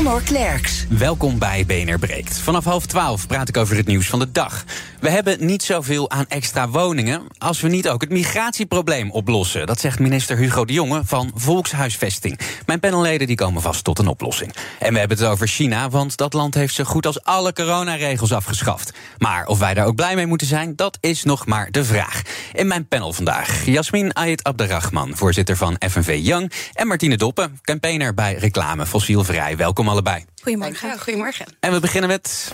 [0.00, 0.86] Conor Klerks.
[0.88, 2.38] Welkom bij BNR Breekt.
[2.38, 4.64] Vanaf half twaalf praat ik over het nieuws van de dag.
[5.00, 9.66] We hebben niet zoveel aan extra woningen als we niet ook het migratieprobleem oplossen.
[9.66, 12.38] Dat zegt minister Hugo de Jonge van Volkshuisvesting.
[12.66, 14.54] Mijn panelleden die komen vast tot een oplossing.
[14.78, 18.32] En we hebben het over China, want dat land heeft zo goed als alle coronaregels
[18.32, 18.92] afgeschaft.
[19.18, 22.22] Maar of wij daar ook blij mee moeten zijn, dat is nog maar de vraag.
[22.52, 26.52] In mijn panel vandaag Jasmin Ayed Abderrahman, voorzitter van FNV Young...
[26.72, 29.56] en Martine Doppen, campaigner bij Reclame Fossielvrij.
[29.56, 30.24] Welkom allebei.
[30.42, 30.98] Goedemorgen.
[30.98, 31.46] Goedemorgen.
[31.60, 32.52] En we beginnen met...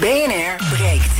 [0.00, 1.12] BNR breekt.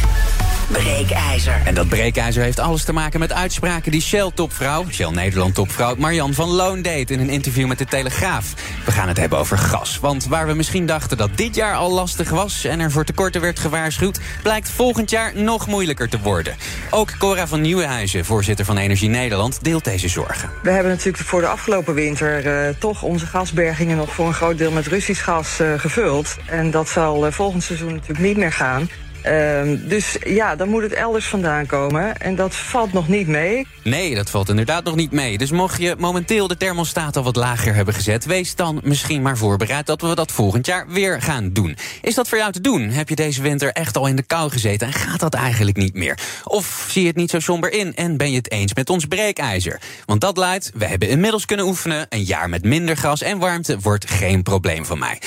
[0.73, 1.63] Breekijzer.
[1.65, 6.49] En dat breekijzer heeft alles te maken met uitspraken die Shell-topvrouw, Shell Nederland-topvrouw Marjan van
[6.49, 8.55] Loon deed in een interview met de Telegraaf.
[8.85, 9.99] We gaan het hebben over gas.
[9.99, 13.41] Want waar we misschien dachten dat dit jaar al lastig was en er voor tekorten
[13.41, 16.57] werd gewaarschuwd, blijkt volgend jaar nog moeilijker te worden.
[16.91, 20.51] Ook Cora van Nieuwenhuizen, voorzitter van Energie Nederland, deelt deze zorgen.
[20.63, 24.59] We hebben natuurlijk voor de afgelopen winter uh, toch onze gasbergingen nog voor een groot
[24.59, 26.37] deel met Russisch gas uh, gevuld.
[26.47, 28.89] En dat zal uh, volgend seizoen natuurlijk niet meer gaan.
[29.27, 32.17] Uh, dus ja, dan moet het elders vandaan komen.
[32.17, 33.67] En dat valt nog niet mee.
[33.83, 35.39] Nee, dat valt inderdaad nog niet mee.
[35.39, 38.25] Dus mocht je momenteel de thermostaat al wat lager hebben gezet...
[38.25, 41.77] wees dan misschien maar voorbereid dat we dat volgend jaar weer gaan doen.
[42.01, 42.89] Is dat voor jou te doen?
[42.89, 45.95] Heb je deze winter echt al in de kou gezeten en gaat dat eigenlijk niet
[45.95, 46.19] meer?
[46.45, 49.05] Of zie je het niet zo somber in en ben je het eens met ons
[49.05, 49.81] breekijzer?
[50.05, 52.07] Want dat luidt, we hebben inmiddels kunnen oefenen...
[52.09, 55.19] een jaar met minder gas en warmte wordt geen probleem van mij.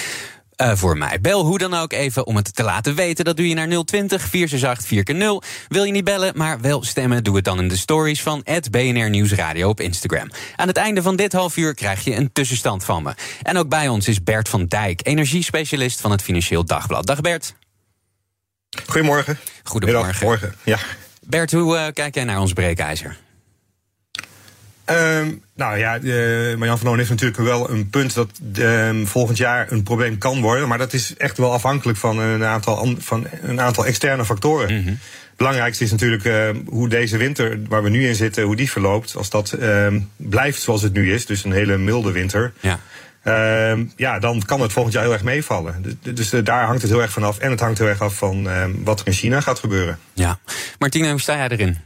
[0.58, 1.22] Uh, voor mij.
[1.22, 3.26] Bel hoe dan ook even om het te laten weten.
[3.26, 5.68] Dat doe je naar 020 468 4x0.
[5.68, 7.24] Wil je niet bellen, maar wel stemmen?
[7.24, 10.30] Doe het dan in de stories van het BNR Nieuwsradio op Instagram.
[10.56, 13.14] Aan het einde van dit half uur krijg je een tussenstand van me.
[13.42, 17.06] En ook bij ons is Bert van Dijk, energiespecialist van het Financieel Dagblad.
[17.06, 17.56] Dag Bert.
[18.86, 19.40] Goedemorgen.
[19.64, 20.26] Goedemorgen.
[20.26, 20.56] Morgen.
[20.64, 20.78] Ja.
[21.22, 23.18] Bert, hoe uh, kijk jij naar ons breekijzer?
[24.86, 29.38] Um, nou ja, uh, Marjan van Loon heeft natuurlijk wel een punt dat uh, volgend
[29.38, 30.68] jaar een probleem kan worden.
[30.68, 34.74] Maar dat is echt wel afhankelijk van een aantal, van een aantal externe factoren.
[34.74, 35.00] Mm -hmm.
[35.36, 39.16] Belangrijkste is natuurlijk uh, hoe deze winter, waar we nu in zitten, hoe die verloopt.
[39.16, 39.58] Als dat
[40.16, 42.54] blijft zoals het nu is, dus een hele milde winter.
[42.60, 42.80] Ja.
[43.24, 45.82] Uh, ja, dan kan het volgend jaar heel erg meevallen.
[45.82, 47.38] Dus, dus uh, daar hangt het heel erg vanaf.
[47.38, 50.00] En het hangt heel erg af van uh, wat er in China gaat gebeuren.
[50.14, 50.40] Ja.
[50.80, 51.78] Martina, hoe sta jij erin?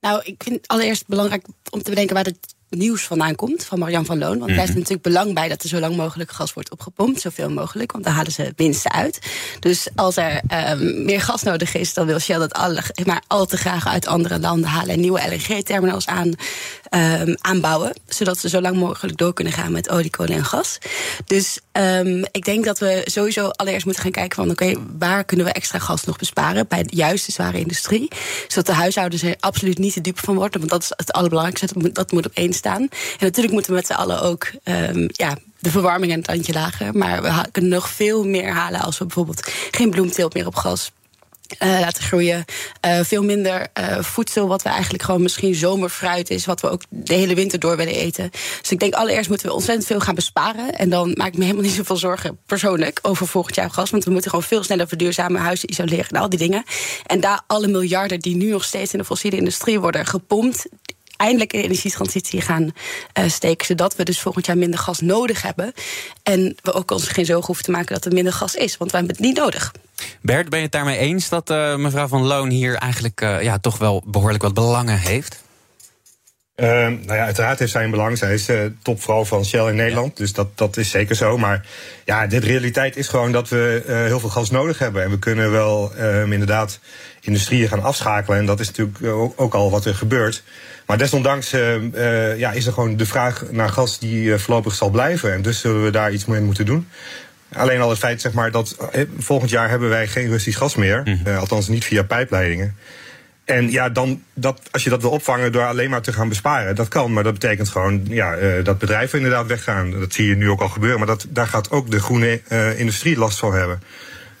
[0.00, 3.78] Nou, ik vind het allereerst belangrijk om te bedenken waar het nieuws vandaan komt van
[3.78, 4.28] Marian van Loon.
[4.28, 4.56] Want mm -hmm.
[4.56, 7.20] daar is natuurlijk belang bij dat er zo lang mogelijk gas wordt opgepompt.
[7.20, 9.18] Zoveel mogelijk, want daar halen ze winsten uit.
[9.60, 13.46] Dus als er um, meer gas nodig is, dan wil Shell dat alle, maar al
[13.46, 16.32] te graag uit andere landen halen en nieuwe LNG-terminals aan,
[16.90, 17.92] um, aanbouwen.
[18.06, 20.78] Zodat ze zo lang mogelijk door kunnen gaan met olie, kolen en gas.
[21.24, 25.24] Dus um, ik denk dat we sowieso allereerst moeten gaan kijken van oké, okay, waar
[25.24, 28.08] kunnen we extra gas nog besparen bij de zware industrie.
[28.48, 30.58] Zodat de huishoudens er absoluut niet te dupe van worden.
[30.58, 31.92] Want dat is het allerbelangrijkste.
[31.92, 32.82] Dat moet op één staan.
[32.82, 32.88] En
[33.18, 36.96] natuurlijk moeten we met z'n allen ook um, ja, de verwarming en het tandje lager.
[36.96, 40.90] Maar we kunnen nog veel meer halen als we bijvoorbeeld geen bloemteelt meer op gas
[41.62, 42.44] Uh, laten groeien.
[42.86, 46.82] Uh, veel minder uh, voedsel, wat we eigenlijk gewoon misschien zomerfruit is, wat we ook
[46.88, 48.30] de hele winter door willen eten.
[48.60, 50.74] Dus ik denk allereerst moeten we ontzettend veel gaan besparen.
[50.74, 53.90] En dan maak ik me helemaal niet zoveel zorgen persoonlijk over volgend jaar gas.
[53.90, 56.64] Want we moeten gewoon veel sneller verduurzamen, huizen isoleren en al die dingen.
[57.06, 60.66] En daar alle miljarden die nu nog steeds in de fossiele industrie worden gepompt,
[61.18, 62.62] eindelijk in de energietransitie gaan
[63.18, 63.66] uh, steken.
[63.66, 65.72] Zodat we dus volgend jaar minder gas nodig hebben.
[66.22, 68.76] En we ook ons geen zorgen hoeven te maken dat er minder gas is.
[68.76, 69.72] Want we hebben het niet nodig.
[70.22, 73.58] Bert, ben je het daarmee eens dat uh, mevrouw Van Loon hier eigenlijk uh, ja,
[73.58, 75.46] toch wel behoorlijk wat belangen heeft?
[76.56, 78.18] Uh, nou ja, uiteraard heeft zij een belang.
[78.18, 80.18] Zij is uh, topvrouw van Shell in Nederland.
[80.18, 80.24] Ja.
[80.24, 81.38] Dus dat, dat is zeker zo.
[81.38, 81.66] Maar
[82.04, 85.02] ja, de realiteit is gewoon dat we uh, heel veel gas nodig hebben.
[85.02, 86.80] En we kunnen wel uh, inderdaad
[87.20, 88.38] industrieën gaan afschakelen.
[88.38, 90.42] En dat is natuurlijk ook, ook al wat er gebeurt.
[90.88, 91.50] Maar desondanks
[92.36, 95.32] ja, is er gewoon de vraag naar gas die voorlopig zal blijven.
[95.32, 96.88] En dus zullen we daar iets mee moeten doen.
[97.52, 98.76] Alleen al het feit zeg maar, dat
[99.18, 101.02] volgend jaar hebben wij geen Russisch gas meer.
[101.04, 102.76] Mm althans niet via pijpleidingen.
[103.48, 106.74] En ja, dan, dat, als je dat wil opvangen door alleen maar te gaan besparen,
[106.74, 107.12] dat kan.
[107.12, 109.90] Maar dat betekent gewoon ja, uh, dat bedrijven inderdaad weggaan.
[109.90, 110.98] Dat zie je nu ook al gebeuren.
[110.98, 113.82] Maar dat, daar gaat ook de groene uh, industrie last van hebben.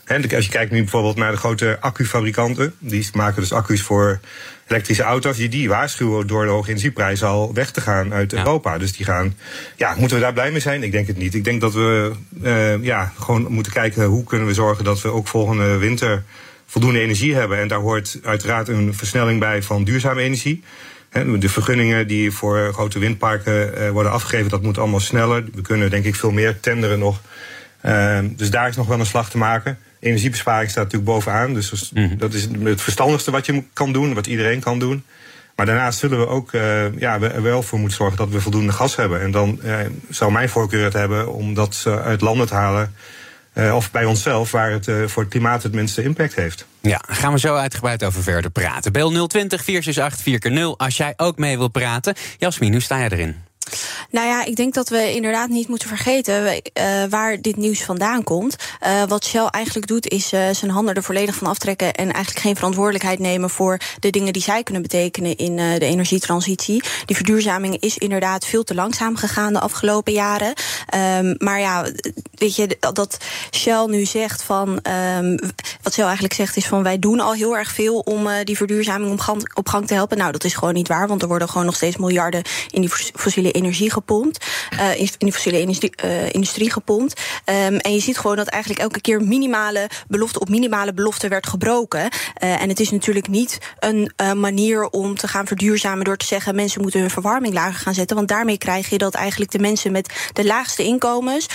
[0.08, 4.20] En als je kijkt nu bijvoorbeeld naar de grote accufabrikanten, die maken dus accu's voor
[4.66, 8.38] elektrische auto's, die, die waarschuwen door de hoge energieprijzen al weg te gaan uit ja.
[8.38, 8.78] Europa.
[8.78, 9.36] Dus die gaan,
[9.76, 10.82] ja, moeten we daar blij mee zijn?
[10.82, 11.34] Ik denk het niet.
[11.34, 12.12] Ik denk dat we
[12.42, 16.22] uh, ja, gewoon moeten kijken hoe kunnen we zorgen dat we ook volgende winter
[16.66, 17.58] voldoende energie hebben.
[17.58, 20.62] En daar hoort uiteraard een versnelling bij van duurzame energie.
[21.38, 25.44] De vergunningen die voor grote windparken worden afgegeven, dat moet allemaal sneller.
[25.54, 27.20] We kunnen denk ik veel meer tenderen nog.
[27.80, 29.78] Ehm, dus daar is nog wel een slag te maken.
[30.00, 31.54] Energiebesparing staat natuurlijk bovenaan.
[31.54, 32.16] Dus mhm.
[32.16, 35.04] dat is het verstandigste wat je kan doen, wat iedereen kan doen.
[35.56, 38.72] Maar daarnaast zullen we ook uh, ja, er wel voor moeten zorgen dat we voldoende
[38.72, 39.20] gas hebben.
[39.20, 39.76] En dan uh,
[40.10, 42.94] zou mijn voorkeur het hebben om dat uit landen te halen.
[43.54, 46.66] Uh, of bij onszelf, waar het voor het klimaat het minste impact heeft.
[46.80, 48.92] Ja, gaan we zo uitgebreid over verder praten.
[48.92, 52.14] Bel 020 468 4x0 als jij ook mee wilt praten.
[52.36, 53.47] Jasmin, hoe sta jij erin?
[54.10, 58.24] Nou ja, ik denk dat we inderdaad niet moeten vergeten uh, waar dit nieuws vandaan
[58.24, 58.56] komt.
[58.86, 62.44] Uh, wat Shell eigenlijk doet, is uh, zijn handen er volledig van aftrekken en eigenlijk
[62.44, 66.82] geen verantwoordelijkheid nemen voor de dingen die zij kunnen betekenen in de energietransitie.
[67.04, 70.54] Die verduurzaming is inderdaad veel te langzaam gegaan de afgelopen jaren.
[71.18, 71.86] Um, maar ja,
[72.34, 73.16] weet je, dat
[73.50, 74.80] Shell nu zegt van.
[75.18, 75.38] Um,
[75.82, 79.12] wat Shell eigenlijk zegt is van wij doen al heel erg veel om die verduurzaming
[79.12, 80.18] op gang, op gang te helpen.
[80.18, 82.90] Nou, dat is gewoon niet waar, want er worden gewoon nog steeds miljarden in die
[83.14, 84.46] fossiele energie gepompt.
[84.72, 87.20] Uh, in, de fossiele industrie, uh, industrie gepompt.
[87.44, 91.46] Um, en je ziet gewoon dat eigenlijk elke keer minimale belofte op minimale belofte werd
[91.46, 92.00] gebroken.
[92.00, 96.54] Uh, en het is natuurlijk niet een manier om te gaan verduurzamen door te zeggen
[96.54, 98.16] mensen moeten hun verwarming lager gaan zetten.
[98.16, 101.46] Want daarmee krijg je dat eigenlijk de mensen met de laagste inkomens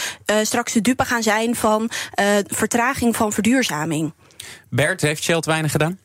[0.42, 1.90] straks de dupe gaan zijn van
[2.48, 4.14] vertraging van verduurzaming.
[4.70, 6.00] Bert, heeft Shell weinig gedaan?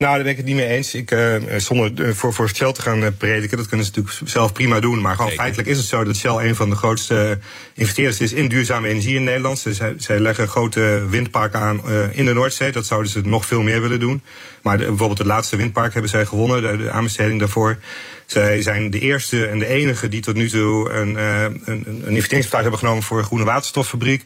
[0.00, 0.94] Nou, daar ben ik het niet mee eens.
[0.94, 4.30] Ik, uh, zonder uh, voor, voor Shell te gaan uh, prediken, dat kunnen ze natuurlijk
[4.30, 5.00] zelf prima doen.
[5.00, 7.38] Maar gewoon feitelijk is het zo dat Shell een van de grootste
[7.74, 9.58] investeerders is in duurzame energie in Nederland.
[9.58, 12.72] Zij, zij leggen grote windparken aan in de Noordzee.
[12.72, 14.22] Dat zouden ze nog veel meer willen doen.
[14.62, 17.78] Maar de, bijvoorbeeld het laatste windpark hebben zij gewonnen, de, de aanbesteding daarvoor.
[18.26, 22.62] Zij zijn de eerste en de enige die tot nu toe een, een, een investeringsbesluit
[22.62, 24.22] hebben genomen voor een groene waterstoffabriek.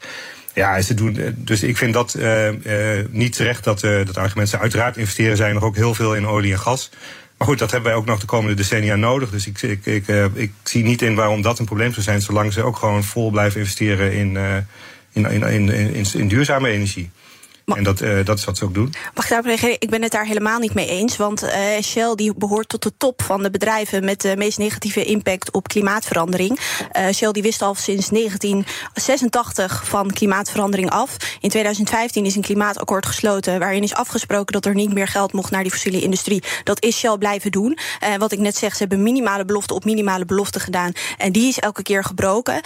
[0.54, 4.16] Ja, ze doen, eh, dus ik vind dat uh, uh, niet terecht dat, uh, dat
[4.16, 4.48] argument.
[4.48, 6.90] Ze uiteraard investeren zij nog ook heel veel in olie en gas.
[7.38, 9.30] Maar goed, dat hebben wij ook nog de komende decennia nodig.
[9.30, 12.62] Dus ik, ik, ik, zie niet in waarom dat een probleem zou zijn, zolang ze
[12.62, 14.36] ook gewoon vol blijven investeren in,
[15.12, 17.10] in, in, in, in, in duurzame energie
[17.64, 18.94] en dat, uh, dat is wat ze ook doen.
[19.14, 19.76] Mag ik daarop reageren?
[19.78, 21.16] Ik ben het daar helemaal niet mee eens.
[21.16, 21.50] Want uh,
[21.82, 25.68] Shell die behoort tot de top van de bedrijven met de meest negatieve impact op
[25.68, 26.58] klimaatverandering.
[26.96, 31.16] Uh, Shell die wist al sinds 1986 van klimaatverandering af.
[31.40, 35.50] In 2015 is een klimaatakkoord gesloten waarin is afgesproken dat er niet meer geld mocht
[35.50, 36.42] naar die fossiele industrie.
[36.64, 37.78] Dat is Shell blijven doen.
[38.18, 40.92] Wat ik net zeg, ze hebben minimale belofte op minimale belofte gedaan.
[41.18, 42.60] En die is elke keer gebroken.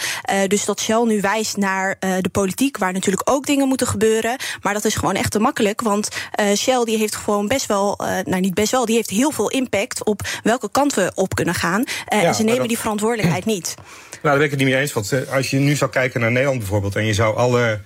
[0.47, 4.37] Dus dat Shell nu wijst naar de politiek, waar natuurlijk ook dingen moeten gebeuren.
[4.61, 5.81] Maar dat is gewoon echt te makkelijk.
[5.81, 6.07] Want
[6.39, 9.31] uh, Shell die heeft gewoon best wel, uh, nou niet best wel, die heeft heel
[9.31, 11.79] veel impact op welke kant we op kunnen gaan.
[11.79, 13.75] Uh, ja, en ze nemen die verantwoordelijkheid niet.
[14.21, 14.93] Nou, daar ben ik het niet mee eens.
[14.93, 17.79] Want als je nu zou kijken naar Nederland bijvoorbeeld en je zou alle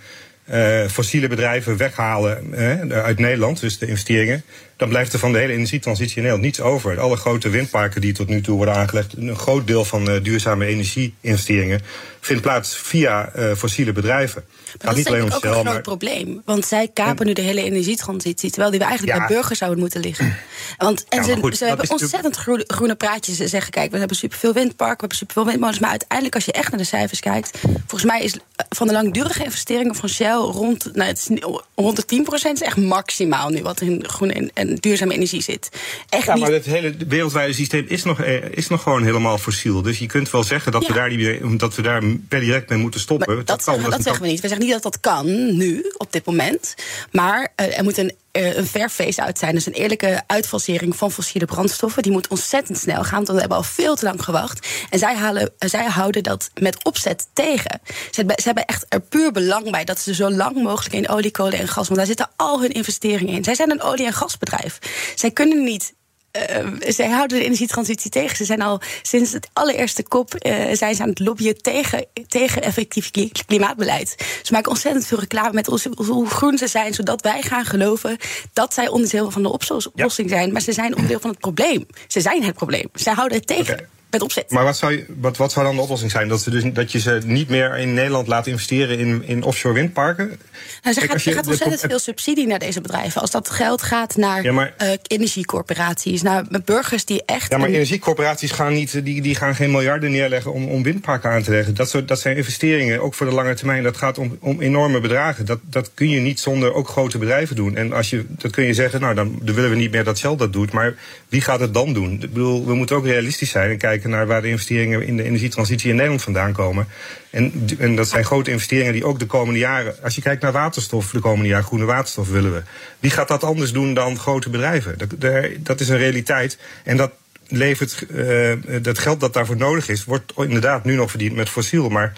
[0.89, 2.55] fossiele bedrijven weghalen
[2.91, 4.43] uit Nederland, dus de investeringen,
[4.77, 6.99] dan blijft er van de hele energietransitie in Nederland niets over.
[6.99, 10.65] Alle grote windparken die tot nu toe worden aangelegd, een groot deel van uh, duurzame
[10.65, 11.81] energieinvesteringen,
[12.19, 14.43] vindt plaats via fossiele bedrijven.
[14.77, 16.41] Maar dat is niet ook een groot probleem.
[16.45, 18.49] Want zij kapen nu de hele energietransitie.
[18.49, 20.35] Terwijl die we eigenlijk bij burgers zouden moeten liggen.
[20.77, 23.37] Want, en ze, ze hebben ontzettend groene, groene, praatjes.
[23.37, 25.79] Ze zeggen, kijk, we hebben superveel windparken, we hebben superveel windmolens.
[25.79, 27.57] Maar uiteindelijk, als je echt naar de cijfers kijkt...
[27.61, 28.37] volgens mij is
[28.69, 31.39] van de langdurige investeringen van Shell rond, nou, het is
[31.75, 35.69] rond de 10 is echt maximaal nu wat in groene en, duurzame energie zit.
[36.09, 39.81] Echt ja, maar het hele wereldwijde systeem is nog, eh, is nog gewoon helemaal fossiel.
[39.81, 42.79] Dus je kunt wel zeggen dat, we, daar niet, dat we daar per direct mee
[42.79, 43.35] moeten stoppen.
[43.35, 44.41] dat, dat, zeggen, dat zeggen we niet.
[44.41, 46.75] We zeggen niet dat dat kan nu, op dit moment.
[47.11, 49.53] Maar uh, er moet een uh, een fair face-out zijn.
[49.53, 52.03] Dus een eerlijke uitfasering van fossiele brandstoffen.
[52.03, 54.67] Die moet ontzettend snel gaan, want we hebben al veel te lang gewacht.
[54.89, 57.81] En zij, halen, uh, zij houden dat met opzet tegen.
[58.11, 61.31] Ze ze hebben echt er puur belang bij dat ze zo lang mogelijk in olie,
[61.31, 61.85] kolen en gas.
[61.85, 63.43] Want daar zitten al hun investeringen in.
[63.43, 64.79] Zij zijn een olie- en gasbedrijf.
[65.15, 65.93] Zij kunnen niet
[66.33, 68.35] uh, zij houden de energietransitie tegen.
[68.35, 72.61] Ze zijn al sinds het allereerste kop uh, zijn ze aan het lobbyen tegen, tegen
[72.61, 73.11] effectief
[73.45, 74.15] klimaatbeleid.
[74.41, 78.17] Ze maken ontzettend veel reclame met ons, hoe groen ze zijn, zodat wij gaan geloven
[78.53, 80.51] dat zij onderdeel van de oplossing zijn.
[80.51, 81.85] Maar ze zijn onderdeel van het probleem.
[82.07, 82.89] Ze zijn het probleem.
[82.93, 83.73] Zij houden het tegen.
[83.73, 84.49] Okay met opzet.
[84.49, 86.27] Maar wat zou, wat, wat zou dan de oplossing zijn?
[86.27, 89.73] Dat, ze dus, dat je ze niet meer in Nederland laat investeren in, in offshore
[89.73, 90.25] windparken?
[90.27, 93.21] Nou, ze Kijk, gaat, je, gaat ontzettend veel subsidie naar deze bedrijven.
[93.21, 97.51] Als dat geld gaat naar ja, maar, uh, energiecorporaties, naar burgers die echt.
[97.51, 101.43] Ja, maar energiecorporaties gaan, niet, die, die gaan geen miljarden neerleggen om, om windparken aan
[101.43, 101.75] te leggen.
[101.75, 103.83] Dat, soort, dat zijn investeringen, ook voor de lange termijn.
[103.83, 105.45] Dat gaat om, om enorme bedragen.
[105.45, 107.75] Dat, dat kun je niet zonder ook grote bedrijven doen.
[107.75, 110.35] En als je, dat kun je zeggen, nou dan willen we niet meer dat Shell
[110.35, 110.71] dat doet.
[110.71, 110.95] Maar
[111.29, 112.13] wie gaat het dan doen?
[112.13, 115.23] Ik bedoel, we moeten ook realistisch zijn en kijken naar waar de investeringen in de
[115.23, 116.87] energietransitie in Nederland vandaan komen.
[117.29, 119.95] En, en dat zijn grote investeringen die ook de komende jaren.
[120.03, 122.61] Als je kijkt naar waterstof, de komende jaren groene waterstof willen we.
[122.99, 124.97] Wie gaat dat anders doen dan grote bedrijven?
[124.97, 126.57] Dat, dat is een realiteit.
[126.83, 127.11] En dat
[127.47, 131.89] levert, uh, dat geld dat daarvoor nodig is, wordt inderdaad nu nog verdiend met fossiel.
[131.89, 132.13] Maar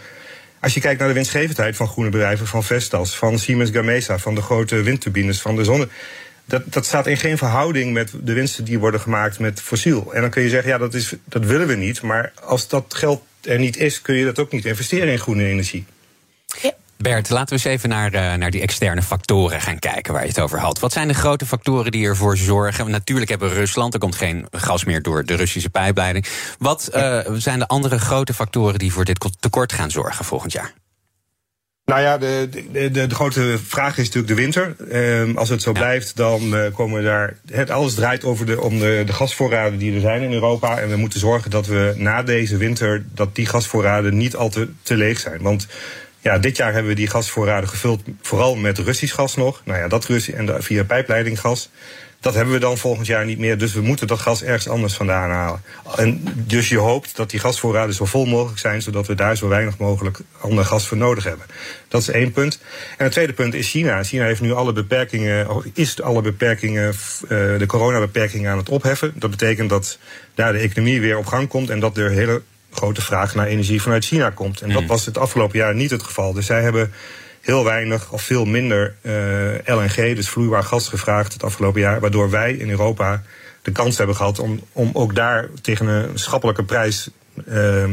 [0.59, 4.35] als je kijkt naar de winstgevendheid van groene bedrijven, van Vestas, van Siemens Gamesa, van
[4.35, 5.87] de grote windturbines, van de zonne.
[6.45, 10.13] Dat, dat staat in geen verhouding met de winsten die worden gemaakt met fossiel.
[10.13, 12.01] En dan kun je zeggen, ja, dat, is, dat willen we niet.
[12.01, 15.45] Maar als dat geld er niet is, kun je dat ook niet investeren in groene
[15.45, 15.85] energie.
[16.97, 20.27] Bert, laten we eens even naar, uh, naar die externe factoren gaan kijken waar je
[20.27, 20.79] het over had.
[20.79, 22.91] Wat zijn de grote factoren die ervoor zorgen?
[22.91, 26.25] Natuurlijk hebben we Rusland, er komt geen gas meer door de Russische pijpleiding.
[26.59, 30.73] Wat uh, zijn de andere grote factoren die voor dit tekort gaan zorgen volgend jaar?
[31.85, 34.75] Nou ja, de, de, de, de, grote vraag is natuurlijk de winter.
[35.19, 35.79] Um, als het zo ja.
[35.79, 37.37] blijft, dan uh, komen we daar.
[37.51, 40.79] Het, alles draait over de, om de, de gasvoorraden die er zijn in Europa.
[40.79, 43.05] En we moeten zorgen dat we na deze winter.
[43.13, 45.41] dat die gasvoorraden niet al te, te leeg zijn.
[45.41, 45.67] Want
[46.19, 49.61] ja, dit jaar hebben we die gasvoorraden gevuld, vooral met Russisch gas nog.
[49.65, 51.69] Nou ja, dat Russie en via pijpleiding gas.
[52.25, 53.57] Dat hebben we dan volgend jaar niet meer.
[53.57, 55.61] Dus we moeten dat gas ergens anders vandaan halen.
[55.95, 59.47] En dus je hoopt dat die gasvoorraden zo vol mogelijk zijn, zodat we daar zo
[59.47, 61.45] weinig mogelijk ander gas voor nodig hebben.
[61.87, 62.59] Dat is één punt.
[62.97, 64.03] En het tweede punt is China.
[64.03, 66.93] China heeft nu alle beperkingen, is alle beperkingen,
[67.27, 69.13] de coronabeperkingen aan het opheffen.
[69.15, 69.97] Dat betekent dat
[70.35, 72.41] daar de economie weer op gang komt en dat er hele
[72.71, 74.61] grote vraag naar energie vanuit China komt.
[74.61, 74.87] En dat mm.
[74.87, 76.33] was het afgelopen jaar niet het geval.
[76.33, 76.91] Dus zij hebben
[77.45, 79.13] heel weinig of veel minder uh,
[79.65, 81.99] LNG, dus vloeibaar gas, gevraagd het afgelopen jaar.
[81.99, 83.23] Waardoor wij in Europa
[83.61, 87.09] de kans hebben gehad om, om ook daar tegen een schappelijke prijs.
[87.47, 87.83] Uh,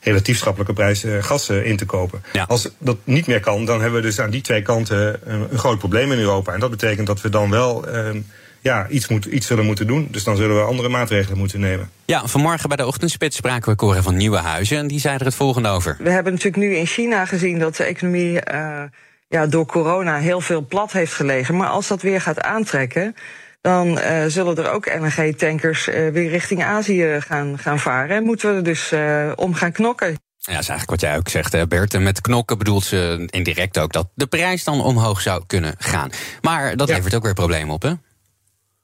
[0.00, 2.22] relatief schappelijke prijs uh, gas uh, in te kopen.
[2.32, 2.44] Ja.
[2.48, 5.58] Als dat niet meer kan, dan hebben we dus aan die twee kanten een, een
[5.58, 6.52] groot probleem in Europa.
[6.52, 8.20] En dat betekent dat we dan wel ehm,
[8.66, 10.08] ja, iets, moet, iets zullen moeten doen.
[10.10, 11.90] Dus dan zullen we andere maatregelen moeten nemen.
[12.04, 14.78] Ja, vanmorgen bij de ochtendspits spraken we Cora van Nieuwenhuizen.
[14.78, 15.96] En die zei er het volgende over.
[15.98, 18.82] We hebben natuurlijk nu in China gezien dat de economie uh,
[19.28, 21.56] ja, door corona heel veel plat heeft gelegen.
[21.56, 23.14] Maar als dat weer gaat aantrekken.
[23.60, 28.16] Dan uh, zullen er ook LNG-tankers uh, weer richting Azië gaan, gaan varen.
[28.16, 28.92] En moeten we er dus
[29.36, 30.08] om gaan knokken.
[30.08, 31.94] Ja, dat is eigenlijk wat jij ook zegt, Bert.
[31.94, 36.10] En met knokken bedoelt ze indirect ook dat de prijs dan omhoog zou kunnen gaan.
[36.40, 36.94] Maar dat ja.
[36.94, 37.92] levert ook weer problemen op, hè?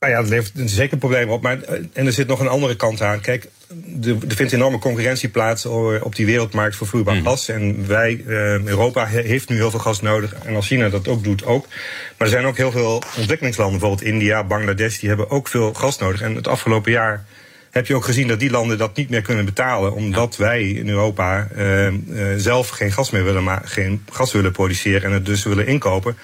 [0.03, 1.43] Nou ja, dat levert zeker problemen op.
[1.43, 3.21] Maar, eh, en er zit nog een andere kant aan.
[3.21, 3.49] Kijk,
[4.05, 5.67] er, vindt enorme concurrentie plaats
[6.03, 7.25] op die wereldmarkt voor vloeibaar mm.
[7.25, 7.49] gas.
[7.49, 10.35] En wij, uh, Europa, heeft nu heel veel gas nodig.
[10.45, 11.67] En als China dat ook doet, ook.
[12.19, 15.99] Maar er zijn ook heel veel ontwikkelingslanden, bijvoorbeeld India, Bangladesh, die hebben ook veel gas
[15.99, 16.21] nodig.
[16.21, 17.25] En het afgelopen jaar
[17.71, 19.93] heb je ook gezien dat die landen dat niet meer kunnen betalen.
[19.93, 21.93] Omdat wij in Europa uh, uh,
[22.37, 26.17] zelf geen gas meer willen, maar geen gas willen produceren en het dus willen inkopen.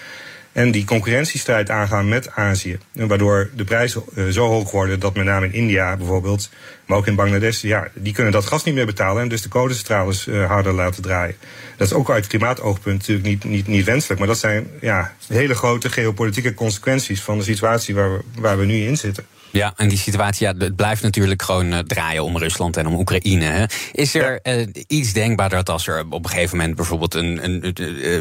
[0.59, 2.79] En die concurrentiestrijd aangaan met Azië.
[2.93, 6.51] Waardoor de prijzen uh, zo hoog worden dat met name in India bijvoorbeeld,
[6.87, 9.49] maar ook in Bangladesh, ja, die kunnen dat gas niet meer betalen en dus de
[9.49, 11.37] kolencentrales uh, harder laten draaien.
[11.77, 14.19] Dat is ook uit klimaatoogpunt natuurlijk niet, niet, niet wenselijk.
[14.19, 18.65] Maar dat zijn ja, hele grote geopolitieke consequenties van de situatie waar we, waar we
[18.65, 19.27] nu in zitten.
[19.51, 22.95] Ja, en die situatie, ja, het blijft natuurlijk gewoon uh, draaien om Rusland en om
[22.95, 23.45] Oekraïne.
[23.45, 23.65] Hè.
[23.93, 24.57] Is er ja.
[24.57, 27.75] uh, iets denkbaar dat als er op een gegeven moment bijvoorbeeld een, een,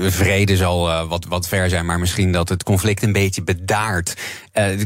[0.04, 3.44] een vrede zal uh, wat, wat ver zijn, maar misschien dat het conflict een beetje
[3.44, 4.16] bedaart,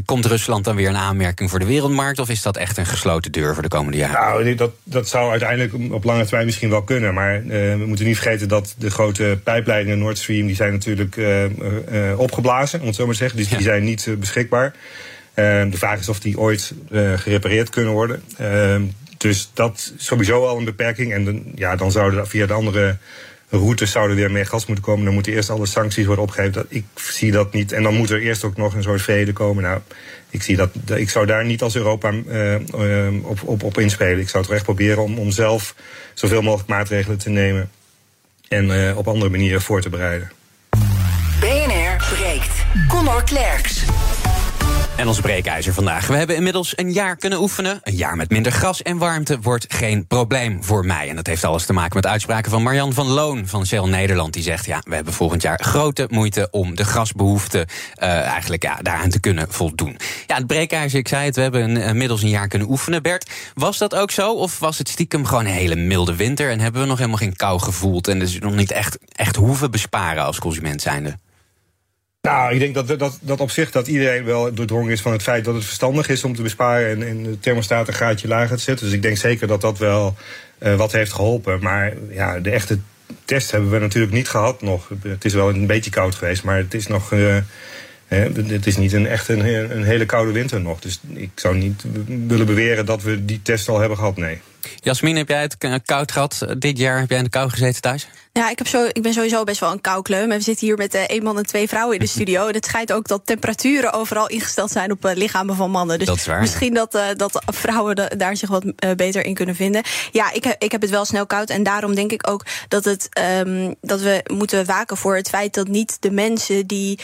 [0.04, 2.18] komt Rusland dan weer een aanmerking voor de wereldmarkt?
[2.18, 4.20] Of is dat echt een gesloten deur voor de komende jaren?
[4.20, 7.14] Nou, dat, dat zou uiteindelijk op lange termijn misschien wel kunnen.
[7.14, 11.20] Maar we moeten niet vergeten dat de grote pijpleidingen Nord Stream, die zijn natuurlijk
[12.16, 13.38] opgeblazen, om het zo maar te zeggen.
[13.38, 13.56] Dus ja.
[13.56, 14.74] die zijn niet beschikbaar.
[15.34, 18.22] Uh, de vraag is of die ooit uh, gerepareerd kunnen worden.
[18.40, 18.76] Uh,
[19.18, 21.12] dus dat is sowieso al een beperking.
[21.12, 22.96] En dan, ja, dan zouden via de andere
[23.48, 25.04] routes zouden weer meer gas moeten komen.
[25.04, 26.66] Dan moeten eerst alle sancties worden opgegeven.
[26.68, 27.72] Ik zie dat niet.
[27.72, 29.62] En dan moet er eerst ook nog een soort vrede komen.
[29.62, 29.80] Nou,
[30.30, 32.12] ik, zie dat, ik zou daar niet als Europa
[33.22, 34.18] op, op, op inspelen.
[34.18, 35.74] Ik zou het echt proberen om, om zelf
[36.14, 37.70] zoveel mogelijk maatregelen te nemen.
[38.48, 40.30] En op andere manieren voor te bereiden.
[41.40, 42.64] BNR breekt.
[42.88, 43.84] Conor Klerks.
[45.02, 46.06] En ons breekijzer vandaag.
[46.06, 47.80] We hebben inmiddels een jaar kunnen oefenen.
[47.82, 51.08] Een jaar met minder gas en warmte wordt geen probleem voor mij.
[51.08, 54.32] En dat heeft alles te maken met uitspraken van Marjan van Loon van Shell Nederland.
[54.32, 57.66] Die zegt, ja, we hebben volgend jaar grote moeite om de gasbehoefte
[58.02, 59.96] uh, eigenlijk ja, daaraan te kunnen voldoen.
[60.26, 63.02] Ja, het breekijzer, ik zei het, we hebben inmiddels een jaar kunnen oefenen.
[63.02, 64.32] Bert, was dat ook zo?
[64.32, 67.36] Of was het stiekem gewoon een hele milde winter en hebben we nog helemaal geen
[67.36, 71.16] kou gevoeld en dus nog niet echt, echt hoeven besparen als consument zijnde?
[72.28, 75.22] Nou, ik denk dat, dat, dat op zich dat iedereen wel doordrongen is van het
[75.22, 78.56] feit dat het verstandig is om te besparen en, en de thermostaat een gaatje lager
[78.56, 78.86] te zetten.
[78.86, 80.16] Dus ik denk zeker dat dat wel
[80.58, 81.62] uh, wat heeft geholpen.
[81.62, 82.78] Maar ja, de echte
[83.24, 84.90] test hebben we natuurlijk niet gehad nog.
[85.02, 87.12] Het is wel een beetje koud geweest, maar het is nog.
[87.12, 87.36] Uh,
[88.08, 90.80] het is niet een echt een, een hele koude winter nog.
[90.80, 91.84] Dus ik zou niet
[92.26, 94.40] willen beweren dat we die test al hebben gehad, nee.
[94.76, 96.98] Jasmin, heb jij het koud gehad dit jaar?
[96.98, 98.08] Heb jij in de kou gezeten thuis?
[98.34, 100.28] Ja, ik, heb zo, ik ben sowieso best wel een koukleum.
[100.28, 102.46] we zitten hier met uh, één man en twee vrouwen in de studio.
[102.46, 105.98] En het schijnt ook dat temperaturen overal ingesteld zijn op uh, lichamen van mannen.
[105.98, 108.64] Dus dat is waar, misschien dat, uh, dat vrouwen daar zich wat
[108.96, 109.82] beter in kunnen vinden.
[110.12, 111.50] Ja, ik, ik heb het wel snel koud.
[111.50, 115.54] En daarom denk ik ook dat, het, um, dat we moeten waken voor het feit
[115.54, 116.98] dat niet de mensen die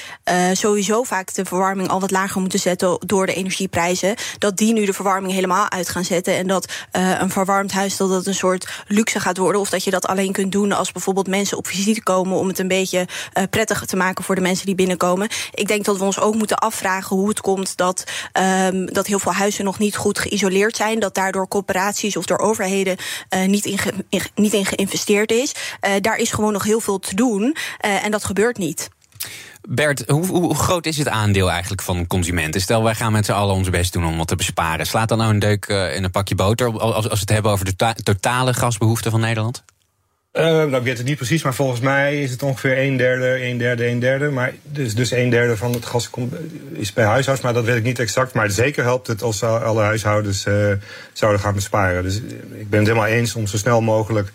[0.52, 4.84] sowieso vaak de verwarming al wat lager moeten zetten door de energieprijzen, dat die nu
[4.84, 6.36] de verwarming helemaal uit gaan zetten.
[6.36, 9.60] En dat een verwarmd dat dat een soort luxe gaat worden.
[9.60, 12.58] Of dat je dat alleen kunt doen als bijvoorbeeld mensen op visite komen om het
[12.58, 15.28] een beetje uh, prettig te maken voor de mensen die binnenkomen.
[15.54, 18.04] Ik denk dat we ons ook moeten afvragen hoe het komt dat,
[18.72, 21.00] um, dat heel veel huizen nog niet goed geïsoleerd zijn.
[21.00, 22.96] Dat daardoor corporaties of door overheden
[23.34, 23.78] uh, niet, in
[24.34, 25.54] niet in geïnvesteerd is.
[25.86, 28.88] Uh, daar is gewoon nog heel veel te doen en dat gebeurt niet.
[29.68, 32.60] Bert, hoe, hoe, groot is het aandeel eigenlijk van consumenten?
[32.60, 34.86] Stel, wij gaan met z'n allen ons best doen om wat te besparen.
[34.86, 37.76] Slaat dan nou een deuk in een pakje boter als, we het hebben over de
[37.76, 39.64] to totale gasbehoefte van Nederland?
[40.32, 43.44] Uh, nou, ik weet het niet precies, maar volgens mij is het ongeveer een derde,
[43.44, 44.30] een derde, een derde.
[44.30, 46.34] Maar dus, dus een derde van het gas komt,
[46.72, 48.32] is bij huishoudens, maar dat weet ik niet exact.
[48.32, 50.46] Maar zeker helpt het als alle huishoudens
[51.12, 52.02] zouden gaan besparen.
[52.02, 52.16] Dus
[52.52, 54.32] ik ben het helemaal eens om zo snel mogelijk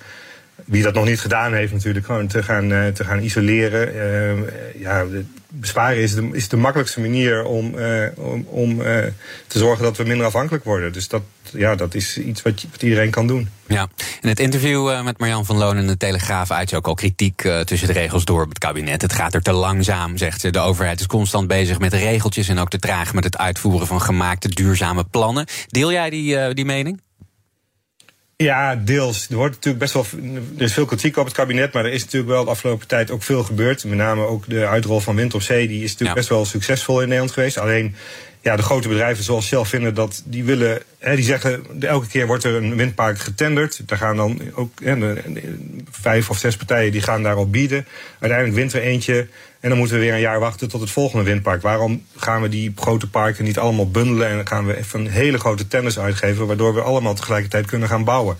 [0.65, 3.95] wie dat nog niet gedaan heeft, natuurlijk gewoon te gaan, uh, te gaan isoleren.
[3.95, 5.05] Uh, ja,
[5.47, 8.77] besparen is de, is de makkelijkste manier om, uh, om, om
[9.47, 10.93] te zorgen dat we minder afhankelijk worden.
[10.93, 13.49] Dus dat, ja, dat is iets wat, iedereen kan doen.
[13.67, 13.87] Ja,
[14.21, 17.41] in het interview met Marjan van Loon in de Telegraaf uit je ook al kritiek
[17.65, 19.01] tussen de regels door op het kabinet.
[19.01, 20.49] Het gaat er te langzaam, zegt ze.
[20.49, 24.01] De overheid is constant bezig met regeltjes en ook te traag met het uitvoeren van
[24.01, 25.45] gemaakte duurzame plannen.
[25.67, 27.01] Deel jij die, die mening?
[28.37, 29.29] Ja, deels.
[29.29, 30.05] Er wordt natuurlijk best wel.
[30.57, 33.11] Er is veel kritiek op het kabinet, maar er is natuurlijk wel de afgelopen tijd
[33.11, 33.83] ook veel gebeurd.
[33.83, 37.01] Met name ook de uitrol van wind op zee, die is natuurlijk best wel succesvol
[37.01, 37.57] in Nederland geweest.
[37.57, 37.95] Alleen
[38.41, 40.81] ja, de grote bedrijven zoals Shell vinden dat die willen.
[40.99, 43.81] Hè, die zeggen elke keer wordt er een windpark getenderd.
[43.85, 45.15] Daar gaan dan ook hè,
[45.91, 47.85] vijf of zes partijen die gaan daarop bieden.
[48.19, 49.27] Uiteindelijk wint er eentje.
[49.63, 51.61] En dan moeten we weer een jaar wachten tot het volgende windpark.
[51.61, 55.11] Waarom gaan we die grote parken niet allemaal bundelen en dan gaan we even een
[55.11, 58.37] hele grote tenders uitgeven, waardoor we allemaal tegelijkertijd kunnen gaan bouwen?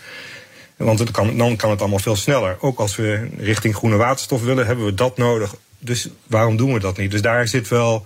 [0.77, 2.57] Want het kan, dan kan het allemaal veel sneller.
[2.59, 5.55] Ook als we richting groene waterstof willen, hebben we dat nodig.
[5.79, 7.11] Dus waarom doen we dat niet?
[7.11, 8.05] Dus daar zit wel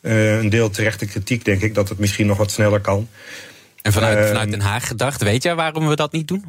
[0.00, 3.08] uh, een deel terechte kritiek, denk ik, dat het misschien nog wat sneller kan.
[3.82, 6.44] En vanuit, uh, vanuit Den Haag gedacht, weet jij waarom we dat niet doen?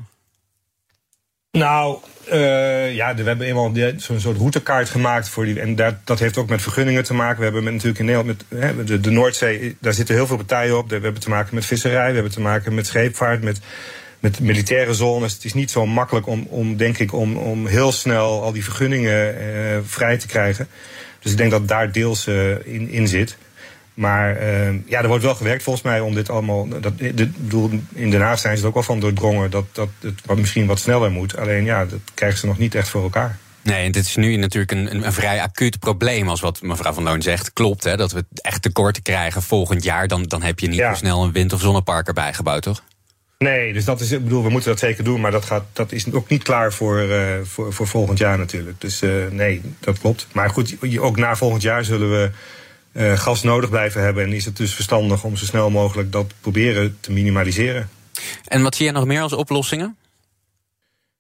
[1.58, 1.98] Nou,
[2.34, 5.60] uh, ja, we hebben eenmaal zo'n soort routekaart gemaakt voor die.
[5.60, 7.38] En dat, dat heeft ook met vergunningen te maken.
[7.38, 10.78] We hebben met, natuurlijk in Nederland met hè, de, Noordzee, daar zitten heel veel partijen
[10.78, 10.90] op.
[10.90, 13.60] We hebben te maken met visserij, we hebben te maken met scheepvaart, met,
[14.20, 15.34] met militaire zones.
[15.34, 18.64] Het is niet zo makkelijk om, om denk ik, om, om heel snel al die
[18.64, 20.68] vergunningen uh, vrij te krijgen.
[21.20, 22.28] Dus ik denk dat daar deels
[22.64, 23.38] in, in zit.
[23.98, 26.68] Maar uh, ja, er wordt wel gewerkt volgens mij om dit allemaal.
[26.68, 30.38] Dat, bedoel, in Den Haag zijn ze er ook wel van doordrongen dat, dat het
[30.40, 31.38] misschien wat sneller moet.
[31.38, 33.38] Alleen ja, dat krijgen ze nog niet echt voor elkaar.
[33.62, 36.30] Nee, en dit is nu natuurlijk een, een, vrij acuut probleem.
[36.30, 37.84] Als wat mevrouw Van Loon zegt, klopt.
[37.84, 40.08] Hè, dat we echt tekorten krijgen volgend jaar.
[40.08, 40.90] Dan, dan heb je niet ja.
[40.90, 42.84] zo snel een wind- of zonnepark erbij gebouwd, toch?
[43.38, 45.22] Nee, dus dat is, ik bedoel, we moeten dat zeker doen.
[45.22, 48.82] Maar dat, gaat, dat is ook niet klaar voor, uh, voor, voor volgend jaar natuurlijk.
[48.82, 50.28] Dus uh, nee, dat klopt.
[50.32, 52.32] Maar goed, ook na volgend jaar zullen we
[52.98, 54.24] uh, gas nodig blijven hebben.
[54.24, 57.90] En is het dus verstandig om zo snel mogelijk dat proberen te minimaliseren.
[58.48, 59.98] En wat zie je nog meer als oplossingen?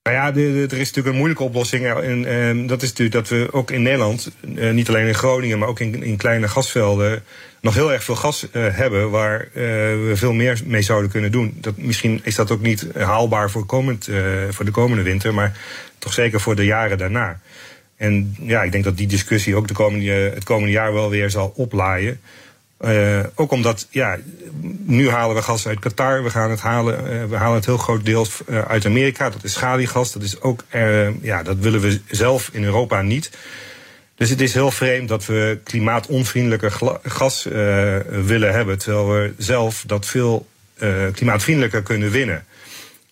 [0.03, 1.85] Nou ja, er is natuurlijk een moeilijke oplossing.
[1.85, 5.59] En, en, dat is natuurlijk dat we ook in Nederland, uh, niet alleen in Groningen,
[5.59, 7.23] maar ook in, in kleine gasvelden,
[7.61, 11.31] nog heel erg veel gas uh, hebben waar uh, we veel meer mee zouden kunnen
[11.31, 11.57] doen.
[11.61, 14.09] Dat, misschien is dat ook niet haalbaar voor, komend,
[14.49, 15.57] voor de komende winter, maar
[15.97, 17.39] toch zeker voor de jaren daarna.
[17.97, 21.29] En ja, ik denk dat die discussie ook de komende, het komende jaar wel weer
[21.29, 22.19] zal oplaaien.
[22.81, 24.17] Uh, ook omdat, ja,
[24.83, 26.23] nu halen we gas uit Qatar.
[26.23, 29.29] We gaan het halen, uh, we halen het heel groot deel uh, uit Amerika.
[29.29, 30.11] Dat is schaliegas.
[30.11, 30.63] Dat is ook,
[31.21, 33.31] ja, dat willen we zelf in Europa niet.
[34.15, 37.43] Dus het is heel vreemd dat we klimaatonvriendelijker gas
[38.09, 38.77] willen hebben.
[38.77, 40.47] Terwijl we zelf dat veel
[41.13, 42.45] klimaatvriendelijker kunnen winnen.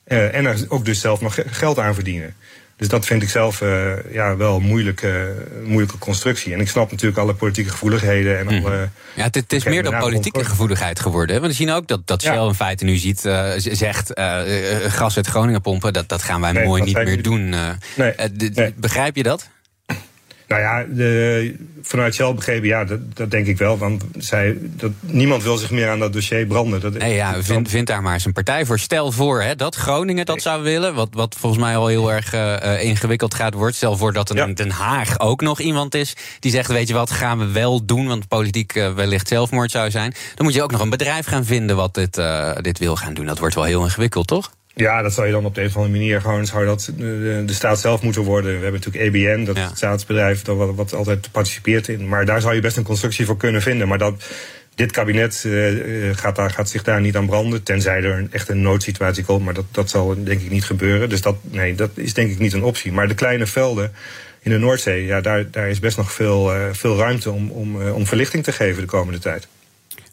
[0.04, 2.36] en er ook dus zelf nog geld aan verdienen.
[2.78, 5.34] Dus dat vind ik zelf uh, ja, wel een moeilijke,
[5.64, 6.54] moeilijke constructie.
[6.54, 8.40] En ik snap natuurlijk alle politieke gevoeligheden.
[8.40, 8.90] En alle, mm.
[9.16, 11.36] ja, het, het is meer dan politieke gevoeligheid geworden.
[11.36, 12.48] Want we zien ook dat, dat Shell ja.
[12.48, 14.20] in feite nu ziet, uh, zegt...
[14.20, 14.42] Uh,
[14.88, 17.50] gas uit Groningen pompen, dat, dat gaan wij nee, mooi niet meer doen.
[17.96, 18.14] Nee,
[18.54, 18.74] nee.
[18.78, 19.50] Begrijp je dat?
[20.47, 23.77] Nou ja, de, vanuit Shell begrepen, ja, dat, dat, denk ik wel.
[23.77, 26.81] Want zij, dat, niemand wil zich meer aan dat dossier branden.
[26.81, 28.79] Dat, nee, ja, vind, vind daar maar eens een partij voor.
[28.79, 32.34] Stel voor hè, dat Groningen dat zou willen, wat, wat volgens mij al heel erg
[32.34, 33.75] uh, ingewikkeld gaat worden.
[33.75, 36.93] Stel voor dat er in Den Haag ook nog iemand is die zegt: Weet je
[36.93, 40.13] wat, gaan we wel doen, want politiek uh, wellicht zelfmoord zou zijn.
[40.36, 43.13] Dan moet je ook nog een bedrijf gaan vinden wat dit, uh, dit wil gaan
[43.13, 43.25] doen.
[43.25, 44.51] Dat wordt wel heel ingewikkeld, toch?
[44.76, 47.44] Ja, dat zou je dan op de een of andere manier gewoon zou dat de,
[47.46, 48.58] de staat zelf moeten worden.
[48.58, 49.68] We hebben natuurlijk EBN, dat Ja.
[49.68, 52.08] het staatsbedrijf dat wat, wat altijd participeert in.
[52.08, 53.88] Maar daar zou je best een constructie voor kunnen vinden.
[53.88, 54.24] Maar dat
[54.76, 57.64] dit kabinet eh, eh, gaat, daar, gaat zich daar niet aan branden.
[57.64, 59.46] Tenzij er een, echt een noodsituatie komt.
[59.46, 61.10] Maar dat, dat zal denk ik niet gebeuren.
[61.10, 62.92] Dus dat, nee, dat is denk ik niet een optie.
[62.92, 63.92] Maar de kleine velden
[64.42, 67.82] in de Noordzee, ja, daar, daar is best nog veel, eh, veel ruimte om, om,
[67.82, 69.48] eh, om verlichting te geven de komende tijd.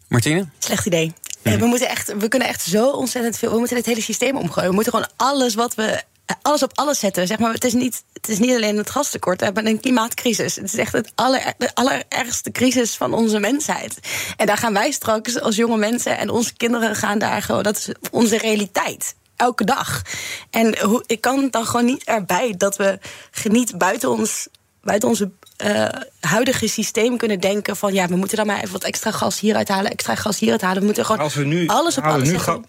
[0.09, 0.47] Martine?
[0.59, 1.13] Slecht idee.
[1.43, 3.51] We, moeten echt, we kunnen echt zo ontzettend veel.
[3.53, 4.69] We moeten het hele systeem omgooien.
[4.69, 5.83] We moeten gewoon alles wat we.
[6.27, 7.27] eh, Alles op alles zetten.
[7.27, 9.39] Zeg maar, het, is niet, het is niet alleen het gastekort.
[9.39, 10.57] We hebben een klimaatcrisis.
[10.57, 13.99] Het is echt het aller, de allerergste crisis van onze mensheid.
[14.37, 17.63] En daar gaan wij straks als jonge mensen en onze kinderen gaan daar gewoon.
[17.63, 19.15] Dat is onze realiteit.
[19.37, 20.03] Elke dag.
[20.51, 22.99] En hoe, ik kan dan gewoon niet erbij dat we
[23.31, 24.49] geniet buiten ons
[24.83, 25.31] buiten onze
[25.63, 29.41] eh, huidige systeem kunnen denken van ja, we moeten dan maar even wat extra gas
[29.41, 30.79] hieruit halen, extra gas hieruit halen.
[30.79, 32.65] We moeten gewoon Als we nu- alles op alles zetten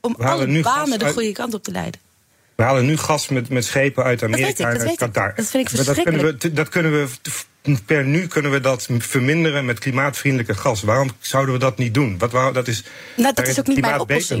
[0.00, 2.00] om, alle nu banen de uit- goede kant op te leiden.
[2.54, 4.96] We halen nu gas met, met schepen uit Amerika en uit.
[4.96, 5.32] Qatar.
[5.36, 6.56] Dat vind ik Maar dat kunnen, we, verschrikkelijk.
[6.56, 10.82] dat kunnen we per nu kunnen we dat verminderen met klimaatvriendelijke gas.
[10.82, 12.18] Waarom zouden we dat niet doen?
[12.18, 12.84] Wat, wou- dat is,
[13.16, 14.36] Nou, dat is ook niet mijn klimaat beter.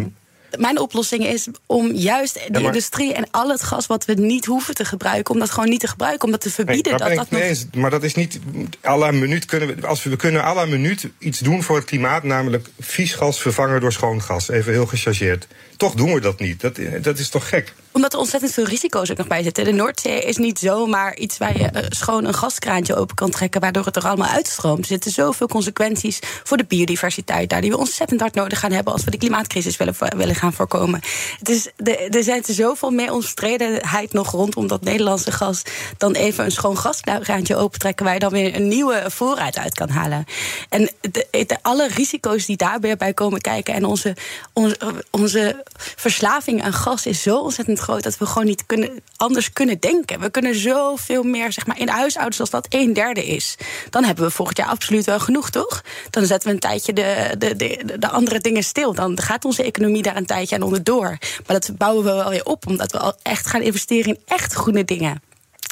[0.56, 4.44] Mijn oplossing is om juist de maar- industrie en al het gas wat we niet
[4.44, 6.98] hoeven te gebruiken, om dat gewoon niet te gebruiken, om dat te verbieden.
[6.98, 7.66] dat dat nog- eens.
[7.76, 8.38] Maar dat is niet.
[8.86, 9.86] à la minuut kunnen we.
[9.86, 13.40] Als we, we kunnen à la minuut iets doen voor het klimaat, namelijk vies gas
[13.40, 14.48] vervangen door schoon gas.
[14.48, 15.46] Even heel gechargeerd.
[15.76, 16.60] Toch doen we dat niet.
[16.60, 17.72] Dat, dat is toch gek?
[17.92, 19.64] Omdat er ontzettend veel risico's ook nog bij zitten.
[19.64, 23.60] De Noordzee is niet zomaar iets waar je eh, schoon een gaskraantje open kan trekken,
[23.60, 24.78] waardoor het er allemaal uitstroomt.
[24.80, 28.92] Er zitten zoveel consequenties voor de biodiversiteit daar, die we ontzettend hard nodig gaan hebben
[28.92, 31.00] als we de klimaatcrisis willen, willen gaan voorkomen.
[31.38, 31.68] Het is,
[32.10, 35.62] er zijn zoveel meer onstredenheid nog rondom dat Nederlandse gas
[35.96, 39.88] dan even een schoon gaskraantje opentrekken, waar je dan weer een nieuwe voorraad uit kan
[39.88, 40.24] halen.
[40.68, 44.16] En de, alle risico's die daarbij bij komen kijken en onze,
[44.52, 44.76] onze,
[45.10, 45.64] onze
[45.96, 50.20] verslaving aan gas is zo ontzettend groot dat we gewoon niet kunnen, anders kunnen denken.
[50.20, 53.56] We kunnen zoveel meer, zeg maar, in huishoudens als dat een derde is.
[53.90, 55.82] Dan hebben we volgend jaar absoluut wel genoeg, toch?
[56.10, 58.94] Dan zetten we een tijdje de, de, de, de andere dingen stil.
[58.94, 61.08] Dan gaat onze economie daar een tijdje aan onderdoor.
[61.46, 64.52] Maar dat bouwen we wel weer op, omdat we al echt gaan investeren in echt
[64.52, 65.22] groene dingen.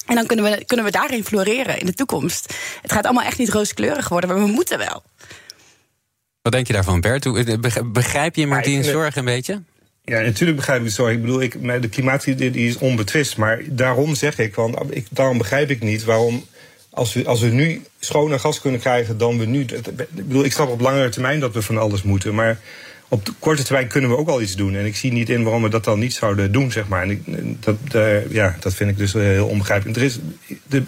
[0.06, 2.54] En dan kunnen we, kunnen we daarin floreren in de toekomst.
[2.82, 5.02] Het gaat allemaal echt niet rooskleurig worden, maar we moeten wel.
[6.42, 7.26] Wat denk je daarvan, Bert?
[7.26, 9.62] Eh, beg- Begrijp je het- zorg een beetje?
[10.04, 11.06] Ja, natuurlijk begrijp ik het zo.
[11.06, 13.36] Ik bedoel, ik, maar de klimaatcrisis die is onbetwist.
[13.36, 16.44] Maar daarom zeg ik, want ik, daarom begrijp ik niet waarom.
[16.90, 19.60] Als we, als we nu schoner gas kunnen krijgen dan we nu.
[19.60, 22.34] Ik bedoel, ik snap op langere termijn dat we van alles moeten.
[22.34, 22.58] Maar
[23.08, 24.74] op de korte termijn kunnen we ook al iets doen.
[24.74, 27.02] En ik zie niet in waarom we dat dan niet zouden doen, zeg maar.
[27.02, 27.76] En dat,
[28.28, 29.96] ja, dat vind ik dus eh, heel onbegrijpelijk.
[29.96, 30.18] Er is,
[30.66, 30.82] de,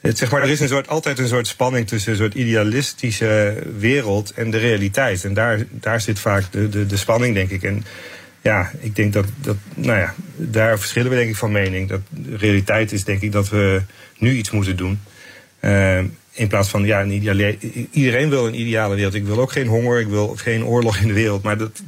[0.00, 3.62] het, zeg maar, er is een soort, altijd een soort spanning tussen een soort idealistische
[3.78, 5.24] wereld en de realiteit.
[5.24, 7.62] En daar, daar zit vaak de, de, de spanning, denk ik.
[7.62, 7.84] En
[8.40, 11.88] ja, ik denk dat, dat, nou ja, daar verschillen we denk ik van mening.
[11.88, 13.82] Dat de realiteit is denk ik dat we
[14.18, 15.00] nu iets moeten doen.
[15.60, 16.00] Eh,
[16.32, 17.58] in plaats van, ja, een ideale,
[17.90, 19.14] iedereen wil een ideale wereld.
[19.14, 21.42] Ik wil ook geen honger, ik wil geen oorlog in de wereld.
[21.42, 21.82] Maar dat,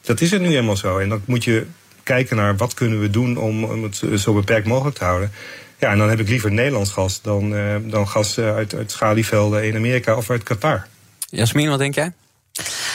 [0.00, 0.98] dat is het nu helemaal zo.
[0.98, 1.66] En dan moet je
[2.02, 5.30] kijken naar wat kunnen we doen om, om het zo beperkt mogelijk te houden.
[5.78, 8.90] Ja, en dan heb ik liever Nederlands gas dan, eh, dan gas eh, uit, uit
[8.90, 10.86] schalievelden in Amerika of uit Qatar.
[11.18, 12.12] Jasmin, wat denk jij?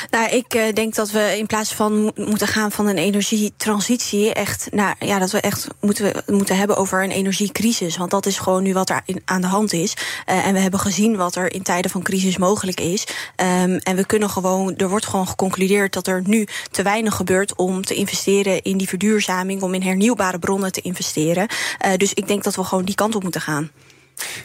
[0.10, 4.34] Nou, ik eh, denk dat we in plaats van mo- moeten gaan van een energietransitie,
[4.34, 7.98] echt, nou ja, dat we echt moeten, moeten hebben over een energiecrisis.
[7.98, 9.94] Want dat is gewoon nu wat er aan de hand is.
[10.26, 13.08] Eh, en we hebben gezien wat er in tijden van crisis mogelijk is.
[13.36, 17.56] Ehm, en we kunnen gewoon, er wordt gewoon geconcludeerd dat er nu te weinig gebeurt
[17.56, 21.48] om te investeren in die verduurzaming, om in hernieuwbare bronnen te investeren.
[21.80, 23.72] Eh, dus ik denk dat we gewoon die kant op moeten gaan.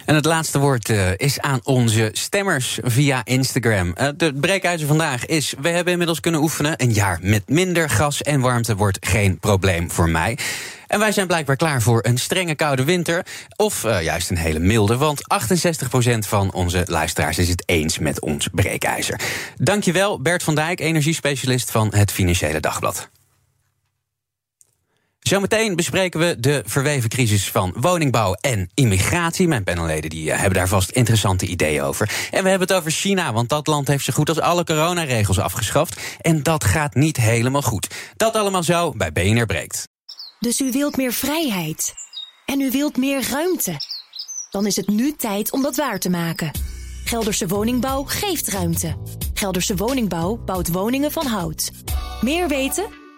[0.05, 3.93] En het laatste woord eh, is aan onze stemmers via Instagram.
[3.95, 6.75] Eh, de breekijzer vandaag is: we hebben inmiddels kunnen oefenen.
[6.77, 10.39] Een jaar met minder gas en warmte wordt geen probleem voor mij.
[10.87, 13.27] En wij zijn blijkbaar klaar voor een strenge koude winter.
[13.57, 14.97] Of eh, juist een hele milde.
[14.97, 15.21] Want
[16.15, 19.21] 68% van onze luisteraars is het eens met ons breekijzer.
[19.57, 23.09] Dankjewel, Bert van Dijk, energiespecialist van het Financiële Dagblad.
[25.29, 29.49] Zometeen bespreken we de verweven crisis van woningbouw en immigratie.
[29.49, 32.29] Mijn panelleden die eh, hebben daar vast interessante ideeën over.
[32.31, 35.39] En we hebben het over China, want dat land heeft zo goed als alle coronaregels
[35.39, 36.01] afgeschaft.
[36.21, 37.87] En dat gaat niet helemaal goed.
[38.17, 39.89] Dat allemaal zo bij BNR Breekt.
[40.41, 41.95] Dus u wilt meer vrijheid.
[42.45, 43.77] En u wilt meer ruimte.
[44.51, 46.51] Dan is het nu tijd om dat waar te maken.
[47.05, 48.97] Gelderse Woningbouw geeft ruimte.
[49.35, 51.71] Gelderse Woningbouw bouwt woningen van hout.
[52.21, 53.08] Meer weten?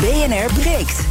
[0.00, 1.06] BNR breekt.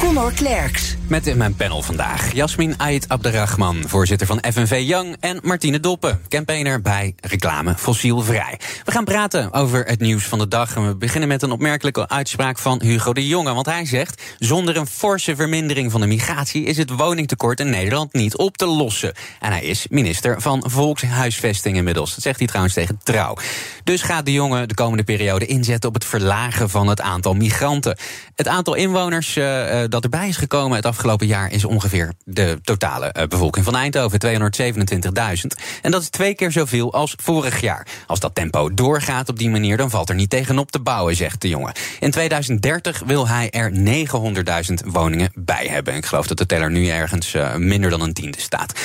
[0.00, 1.01] Conor Klerks.
[1.12, 5.16] Met in mijn panel vandaag Jasmin Ait Abderrahman, voorzitter van FNV Young...
[5.20, 8.58] en Martine Doppen, campaigner bij Reclame Fossielvrij.
[8.84, 10.76] We gaan praten over het nieuws van de dag.
[10.76, 13.54] En we beginnen met een opmerkelijke uitspraak van Hugo de Jonge.
[13.54, 16.64] Want hij zegt, zonder een forse vermindering van de migratie...
[16.64, 19.14] is het woningtekort in Nederland niet op te lossen.
[19.40, 22.14] En hij is minister van Volkshuisvesting inmiddels.
[22.14, 23.36] Dat zegt hij trouwens tegen Trouw.
[23.84, 25.88] Dus gaat de Jonge de komende periode inzetten...
[25.88, 27.98] op het verlagen van het aantal migranten.
[28.34, 30.76] Het aantal inwoners uh, dat erbij is gekomen...
[30.82, 35.62] afgelopen jaar is ongeveer de totale uh, bevolking van Eindhoven, 227.000.
[35.82, 37.86] En dat is twee keer zoveel als vorig jaar.
[38.06, 41.40] Als dat tempo doorgaat op die manier, dan valt er niet tegenop te bouwen, zegt
[41.40, 41.72] de jongen.
[42.00, 45.94] In 2030 wil hij er 900.000 woningen bij hebben.
[45.94, 48.80] Ik geloof dat de teller nu ergens uh, minder dan een tiende staat.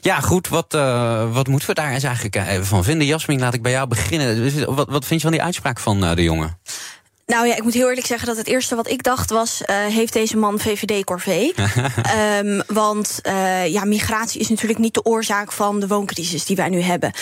[0.00, 3.06] Ja, goed, wat, uh, wat moeten we daar eens eigenlijk van vinden?
[3.06, 4.74] Jasmin, laat ik bij jou beginnen.
[4.74, 6.58] Wat, wat vind je van die uitspraak van de jongen?
[7.26, 9.62] Nou ja, ik moet heel eerlijk zeggen dat het eerste wat ik dacht was...
[9.70, 11.54] Uh, heeft deze man VVD-corvée?
[12.42, 16.68] um, want uh, ja, migratie is natuurlijk niet de oorzaak van de wooncrisis die wij
[16.68, 17.12] nu hebben.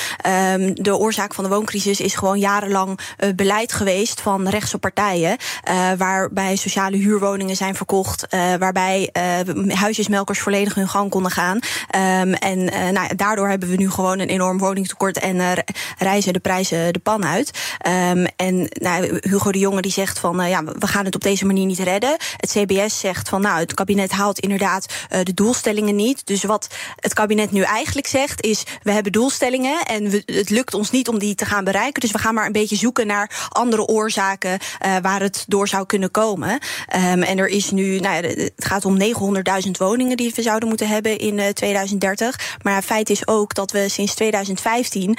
[0.54, 4.20] Um, de oorzaak van de wooncrisis is gewoon jarenlang uh, beleid geweest...
[4.20, 5.36] van rechtse partijen,
[5.98, 8.26] waarbij sociale huurwoningen zijn verkocht...
[8.58, 9.10] waarbij
[9.68, 11.56] huisjesmelkers volledig hun gang konden gaan.
[11.56, 15.18] Um, en nou, daardoor hebben we nu gewoon een enorm woningtekort...
[15.18, 15.64] en
[15.98, 17.50] reizen de prijzen de pan uit.
[18.36, 21.46] en nou, Hugo de Jonge die zegt van, uh, ja, we gaan het op deze
[21.46, 22.16] manier niet redden.
[22.36, 26.26] Het CBS zegt van, nou, het kabinet haalt inderdaad uh, de doelstellingen niet.
[26.26, 30.74] Dus wat het kabinet nu eigenlijk zegt is, we hebben doelstellingen en we, het lukt
[30.74, 32.00] ons niet om die te gaan bereiken.
[32.00, 35.86] Dus we gaan maar een beetje zoeken naar andere oorzaken uh, waar het door zou
[35.86, 36.50] kunnen komen.
[36.50, 38.98] Um, en er is nu, nou ja, het gaat om
[39.64, 42.56] 900.000 woningen die we zouden moeten hebben in 2030.
[42.62, 45.16] Maar het feit is ook dat we sinds 2015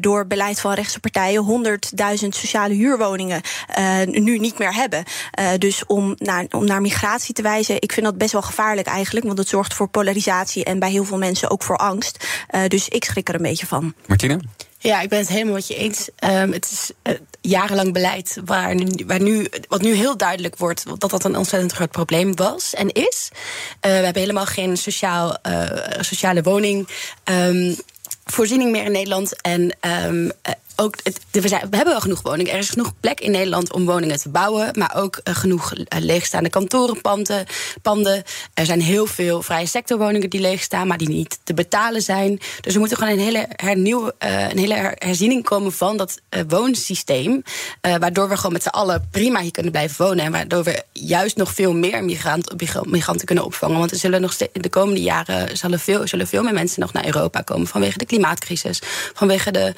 [0.00, 1.78] door beleid van rechtse partijen
[2.22, 3.40] 100.000 sociale huurwoningen
[4.22, 5.04] nu niet meer hebben.
[5.40, 8.86] Uh, dus om naar, om naar migratie te wijzen, ik vind dat best wel gevaarlijk
[8.86, 9.26] eigenlijk.
[9.26, 12.26] Want het zorgt voor polarisatie en bij heel veel mensen ook voor angst.
[12.50, 13.94] Uh, dus ik schrik er een beetje van.
[14.06, 14.40] Martine?
[14.78, 16.08] Ja, ik ben het helemaal met je eens.
[16.24, 20.84] Um, het is uh, jarenlang beleid waar, nu, waar nu, wat nu heel duidelijk wordt
[20.98, 23.30] dat dat een ontzettend groot probleem was en is.
[23.32, 23.38] Uh,
[23.80, 25.68] we hebben helemaal geen sociaal, uh,
[26.00, 26.88] sociale woning.
[27.24, 27.76] Um,
[28.24, 29.40] voorziening meer in Nederland.
[29.40, 30.32] En um,
[30.76, 30.96] ook,
[31.30, 32.52] we, hebben wel genoeg woningen.
[32.52, 34.78] Er is genoeg plek in Nederland om woningen te bouwen.
[34.78, 37.46] Maar ook uh, genoeg uh, leegstaande kantorenpanden.
[37.82, 38.22] Panden.
[38.54, 42.40] Er zijn heel veel vrije sectorwoningen die leegstaan, maar die niet te betalen zijn.
[42.60, 47.42] Dus er moet gewoon een hele, hernieuw, uh, een hele herziening komen van dat woonsysteem.
[47.80, 50.24] waardoor we gewoon met z'n allen prima hier kunnen blijven wonen.
[50.24, 52.52] En waardoor we juist nog veel meer migrant,
[52.84, 53.78] migranten kunnen opvangen.
[53.78, 56.92] Want er zullen nog steeds, de komende jaren zullen veel, zullen veel meer mensen nog
[56.92, 57.66] naar Europa komen.
[57.66, 58.82] Vanwege de klimaatcrisis.
[59.14, 59.74] Vanwege de.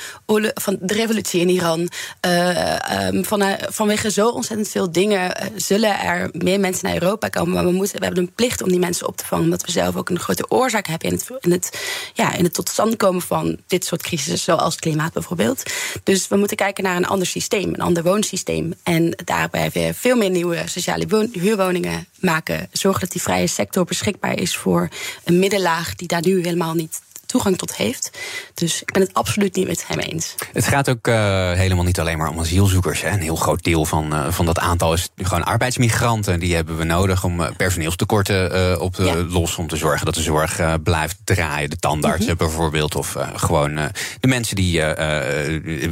[0.55, 1.88] Van de revolutie in Iran.
[2.27, 7.03] Uh, um, van, uh, vanwege zo ontzettend veel dingen uh, zullen er meer mensen naar
[7.03, 7.53] Europa komen.
[7.53, 9.44] Maar we, moeten, we hebben een plicht om die mensen op te vangen.
[9.44, 11.81] Omdat we zelf ook een grote oorzaak hebben in het, in het,
[12.14, 15.62] ja, in het tot stand komen van dit soort crisissen, zoals klimaat bijvoorbeeld.
[16.03, 18.75] Dus we moeten kijken naar een ander systeem, een ander woonsysteem.
[18.83, 22.68] En daarbij weer veel meer nieuwe sociale huurwoningen maken.
[22.72, 24.88] Zorgen dat die vrije sector beschikbaar is voor
[25.25, 28.11] een middenlaag die daar nu helemaal niet toegang tot heeft.
[28.55, 30.35] Dus ik ben het absoluut niet met hem eens.
[30.53, 33.03] Het gaat ook uh, helemaal niet alleen maar om asielzoekers.
[33.03, 33.11] Hè.
[33.11, 36.41] Een heel groot deel van, uh, van dat aantal is gewoon arbeidsmigranten.
[36.41, 39.15] Die hebben we nodig om uh, personeelstekorten op te ja.
[39.15, 39.59] lossen.
[39.59, 41.71] Om te zorgen dat de zorg blijft draaien.
[41.71, 42.47] De tandartsen mm -hmm.
[42.47, 42.95] bijvoorbeeld.
[42.95, 43.75] Of gewoon
[44.21, 44.83] de mensen die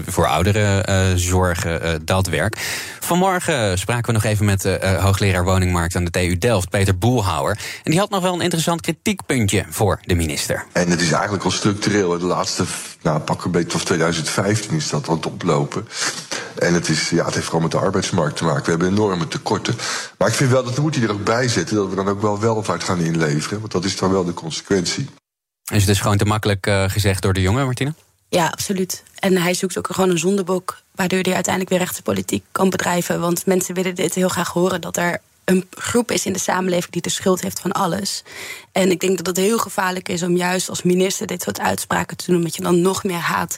[0.07, 2.05] voor ouderen zorgen.
[2.05, 2.57] dat werk.
[3.01, 7.59] Vanmorgen spraken we nog even met de hoogleraar woningmarkt aan de TU Delft, Peter Boelhouwer.
[7.83, 10.65] En die had nog wel een interessant kritiekpuntje voor de minister.
[10.73, 12.19] En het is eigenlijk al structureel.
[12.19, 12.65] De laatste,
[13.03, 15.89] nou, pak een beetje tot 2015 is dat aan het oplopen.
[16.59, 18.65] En het, is, ja, het heeft vooral met de arbeidsmarkt te maken.
[18.65, 19.75] We hebben enorme tekorten.
[20.19, 22.21] Maar ik vind wel dat we moeten er ook bij zetten dat we dan ook
[22.21, 23.61] wel welvaart gaan inleveren.
[23.61, 25.09] Want dat is dan wel de consequentie.
[25.73, 27.95] Is het dus gewoon te makkelijk uh, gezegd door de jongen, Martine?
[28.29, 29.03] Ja, absoluut.
[29.19, 33.21] En hij zoekt ook gewoon een zondebok, waardoor hij uiteindelijk weer rechtse politiek kan bedrijven.
[33.21, 36.93] Want mensen willen dit heel graag horen dat er een groep is in de samenleving
[36.93, 38.23] die de schuld heeft van alles.
[38.75, 42.17] En ik denk dat het heel gevaarlijk is om juist als minister dit soort uitspraken
[42.17, 43.57] te doen, omdat je dan nog meer haat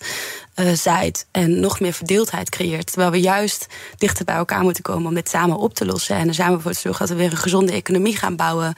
[0.57, 2.87] uh, zaait en nog meer verdeeldheid creëert.
[2.87, 6.17] Terwijl we juist dichter bij elkaar moeten komen om dit samen op te lossen.
[6.17, 8.75] En er samen voor te zorgen dat we weer een gezonde economie gaan bouwen.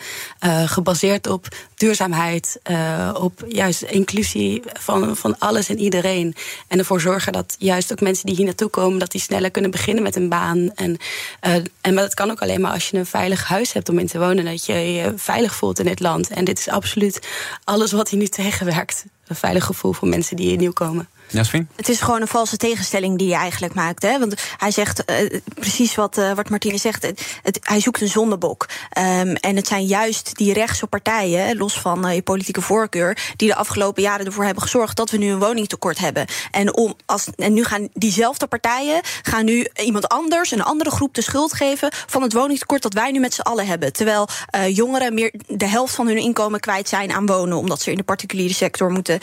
[0.46, 6.34] Uh, gebaseerd op duurzaamheid, uh, op juist inclusie van, van alles en iedereen.
[6.68, 9.70] En ervoor zorgen dat juist ook mensen die hier naartoe komen, dat die sneller kunnen
[9.70, 10.70] beginnen met een baan.
[10.74, 10.96] En,
[11.40, 14.06] en maar dat kan ook alleen maar als je een veilig huis hebt om in
[14.06, 14.44] te wonen.
[14.44, 16.27] Dat je je veilig voelt in dit land.
[16.30, 17.28] En dit is absoluut
[17.64, 19.04] alles wat hier nu tegenwerkt.
[19.28, 21.08] Een veilig gevoel voor mensen die hier nieuw komen.
[21.30, 21.68] Jasmin?
[21.76, 24.02] Het is gewoon een valse tegenstelling die je eigenlijk maakt.
[24.02, 24.18] Hè?
[24.18, 27.02] Want hij zegt uh, precies wat, uh, wat Martine zegt.
[27.02, 28.66] Het, hij zoekt een zondebok.
[28.98, 33.48] Um, en het zijn juist die rechtse partijen, los van uh, je politieke voorkeur, die
[33.48, 36.26] de afgelopen jaren ervoor hebben gezorgd dat we nu een woningtekort hebben.
[36.50, 41.14] En, om, als, en nu gaan diezelfde partijen gaan nu iemand anders, een andere groep,
[41.14, 43.92] de schuld geven van het woningtekort dat wij nu met z'n allen hebben.
[43.92, 44.28] Terwijl
[44.68, 48.02] jongeren meer de helft van hun inkomen kwijt zijn aan wonen, omdat ze in de
[48.02, 49.17] particuliere sector moeten,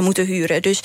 [0.00, 0.62] moeten huren.
[0.62, 0.82] Dus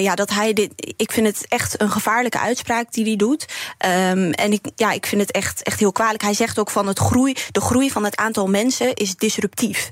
[0.00, 0.72] ja, dat hij dit.
[0.96, 3.46] Ik vind het echt een gevaarlijke uitspraak die hij doet.
[3.86, 6.22] Um, en ik, ja, ik vind het echt, echt heel kwalijk.
[6.22, 9.88] Hij zegt ook van het groei, de groei van het aantal mensen is disruptief.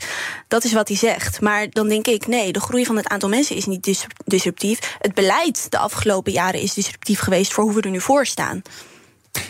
[0.48, 1.40] Dat is wat hij zegt.
[1.40, 4.96] Maar dan denk ik, nee, de groei van het aantal mensen is niet disruptief.
[4.98, 8.62] Het beleid de afgelopen jaren is disruptief geweest voor hoe we er nu voor staan.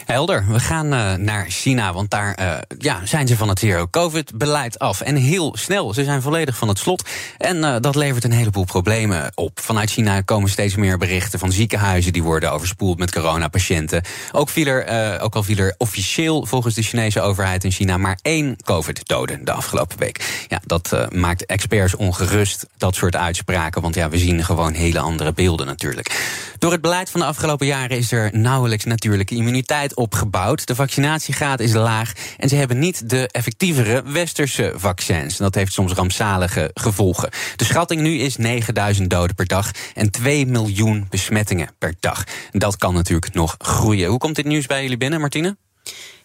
[0.05, 4.79] Helder, we gaan uh, naar China, want daar uh, ja, zijn ze van het zero-covid-beleid
[4.79, 5.01] af.
[5.01, 7.09] En heel snel, ze zijn volledig van het slot.
[7.39, 9.61] En uh, dat levert een heleboel problemen op.
[9.61, 12.13] Vanuit China komen steeds meer berichten van ziekenhuizen...
[12.13, 14.03] die worden overspoeld met coronapatiënten.
[14.33, 17.97] Ook, viel er, ook al viel er officieel volgens de Chinese overheid in China...
[17.97, 20.45] maar één covid-dode de afgelopen week.
[20.49, 23.83] Ja, dat maakt experts ongerust, dat soort uitspraken...
[23.83, 26.33] want ja, we zien gewoon hele andere beelden natuurlijk.
[26.59, 30.67] Door het beleid van de afgelopen jaren is er nauwelijks natuurlijke immuniteit opgebouwd.
[30.67, 35.39] De vaccinatiegraad is laag en ze hebben niet de effectievere westerse vaccins.
[35.39, 37.31] En dat heeft soms rampzalige gevolgen.
[37.57, 42.25] De schatting nu is 9000 doden per dag en 2 miljoen besmettingen per dag.
[42.51, 44.09] Dat kan natuurlijk nog groeien.
[44.09, 45.57] Hoe komt dit nieuws bij jullie binnen, Martine?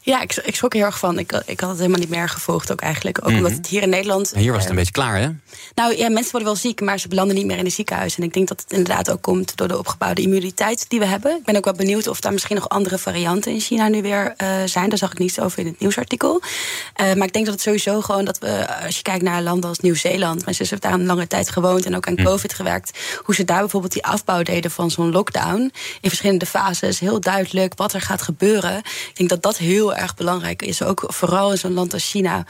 [0.09, 1.19] Ja, ik, ik schrok er heel erg van.
[1.19, 3.17] Ik, ik had het helemaal niet meer gevolgd ook eigenlijk.
[3.21, 3.57] Ook omdat mhm.
[3.57, 4.31] het hier in Nederland...
[4.35, 5.29] hier was het een uh, beetje klaar, hè?
[5.75, 8.17] Nou ja, mensen worden wel ziek, maar ze belanden niet meer in het ziekenhuis.
[8.17, 11.35] En ik denk dat het inderdaad ook komt door de opgebouwde immuniteit die we hebben.
[11.35, 14.33] Ik ben ook wel benieuwd of daar misschien nog andere varianten in China nu weer
[14.37, 14.89] uh, zijn.
[14.89, 16.41] Daar zag ik niets over in het nieuwsartikel.
[16.41, 19.69] Uh, maar ik denk dat het sowieso gewoon dat we, als je kijkt naar landen
[19.69, 20.43] als Nieuw-Zeeland...
[20.43, 22.23] mijn zus heeft daar een lange tijd gewoond en ook aan mhm.
[22.23, 22.99] COVID gewerkt...
[23.23, 25.71] hoe ze daar bijvoorbeeld die afbouw deden van zo'n lockdown...
[26.01, 28.77] in verschillende fases, heel duidelijk wat er gaat gebeuren.
[28.77, 32.09] Ik denk dat dat heel erg belangrijk is is ook vooral in zo'n land als
[32.09, 32.45] China,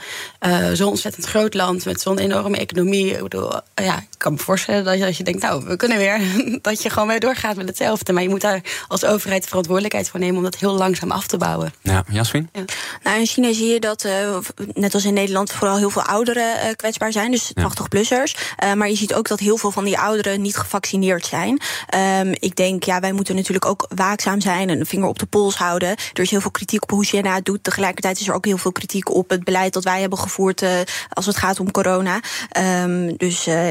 [0.46, 3.10] uh, zo'n ontzettend groot land met zo'n enorme economie.
[3.10, 5.98] Ik bedoel, ja, ik kan me voorstellen dat je, als je denkt, nou, we kunnen
[5.98, 6.20] weer,
[6.62, 8.12] dat je gewoon weer doorgaat met hetzelfde.
[8.12, 11.36] Maar je moet daar als overheid verantwoordelijkheid voor nemen om dat heel langzaam af te
[11.36, 11.72] bouwen.
[11.82, 12.48] Ja, Jasmin?
[12.52, 12.64] Ja.
[13.02, 14.36] Nou, in China zie je dat, uh,
[14.74, 18.34] net als in Nederland, vooral heel veel ouderen uh, kwetsbaar zijn, dus 80-plussers.
[18.56, 18.74] Ja.
[18.74, 21.60] maar je ziet ook dat heel veel van die ouderen niet gevaccineerd zijn.
[22.20, 25.26] Um, ik denk, ja, wij moeten natuurlijk ook waakzaam zijn en een vinger op de
[25.26, 25.88] pols houden.
[25.88, 27.64] Er is heel veel kritiek op hoe China doet.
[27.64, 30.70] Tegelijkertijd is er ook heel veel kritiek op het beleid dat wij hebben gevoerd uh,
[31.08, 32.20] als het gaat om corona.
[32.82, 33.68] Um, dus uh,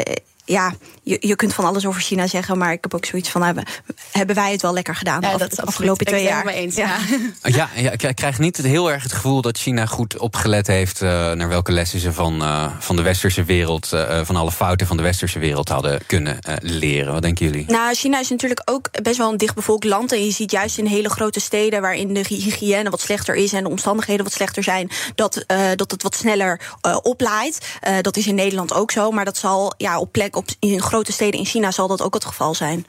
[0.49, 3.43] ja, je, je kunt van alles over China zeggen, maar ik heb ook zoiets van:
[3.43, 3.63] hebben,
[4.11, 6.47] hebben wij het wel lekker gedaan ja, de afgelopen twee jaar?
[6.47, 6.97] Eens, ja.
[7.43, 7.69] Ja.
[7.81, 11.49] ja, ik krijg niet heel erg het gevoel dat China goed opgelet heeft uh, naar
[11.49, 15.03] welke lessen ze van, uh, van de westerse wereld, uh, van alle fouten van de
[15.03, 17.13] westerse wereld hadden kunnen leren.
[17.13, 17.65] Wat denken jullie?
[17.67, 20.11] Nou, China is natuurlijk ook best wel een dichtbevolkt land.
[20.11, 23.63] En je ziet juist in hele grote steden waarin de hygiëne wat slechter is en
[23.63, 26.61] de omstandigheden wat slechter zijn, dat, dat het wat sneller
[27.01, 27.77] oplaait.
[28.01, 31.39] dat is in Nederland ook zo, maar dat zal ja, op plek in grote steden
[31.39, 32.85] in China zal dat ook het geval zijn.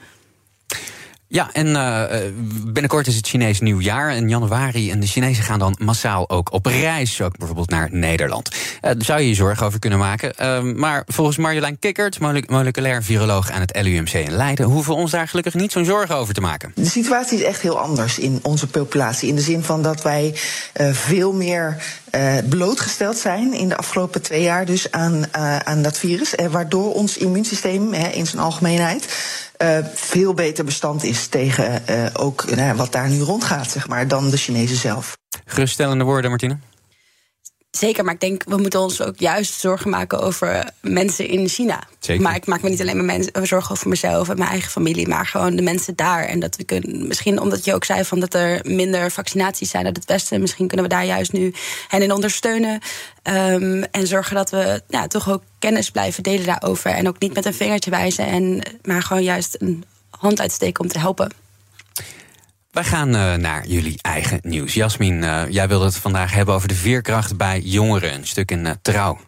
[1.33, 2.03] Ja, en uh,
[2.65, 4.91] binnenkort is het Chinees nieuwjaar in januari.
[4.91, 8.49] En de Chinezen gaan dan massaal ook op reis, ook bijvoorbeeld naar Nederland.
[8.51, 10.33] Uh, daar zou je je zorgen over kunnen maken.
[10.41, 15.11] Uh, maar volgens Marjolein Kikkert, moleculair viroloog aan het LUMC in Leiden, hoeven we ons
[15.11, 16.71] daar gelukkig niet zo'n zorgen over te maken.
[16.75, 19.29] De situatie is echt heel anders in onze populatie.
[19.29, 20.33] In de zin van dat wij
[20.91, 21.83] veel meer
[22.49, 25.25] blootgesteld zijn in de afgelopen twee jaar dus aan,
[25.63, 26.33] aan dat virus.
[26.49, 29.07] Waardoor ons immuunsysteem in zijn algemeenheid
[29.93, 31.81] veel beter bestand is tegen
[32.17, 32.45] ook
[32.75, 35.17] wat daar nu rondgaat, zeg maar, dan de Chinezen zelf.
[35.45, 36.57] Geruststellende woorden, Martine?
[37.71, 41.83] Zeker, maar ik denk, we moeten ons ook juist zorgen maken over mensen in China.
[41.99, 42.23] Zeker.
[42.23, 45.07] Maar ik maak me niet alleen maar mensen, zorgen over mezelf en mijn eigen familie,
[45.07, 46.23] maar gewoon de mensen daar.
[46.23, 49.85] En dat we kunnen, misschien omdat je ook zei van dat er minder vaccinaties zijn
[49.85, 51.53] uit het Westen, misschien kunnen we daar juist nu
[51.87, 52.81] hen in ondersteunen.
[53.23, 56.91] Um, en zorgen dat we ja, toch ook kennis blijven delen daarover.
[56.91, 60.89] En ook niet met een vingertje wijzen, en, maar gewoon juist een hand uitsteken om
[60.89, 61.31] te helpen.
[62.71, 64.73] Wij gaan uh, naar jullie eigen nieuws.
[64.73, 68.13] Jasmin, uh, jij wilde het vandaag hebben over de veerkracht bij jongeren.
[68.13, 69.19] Een stuk in uh, Trouw.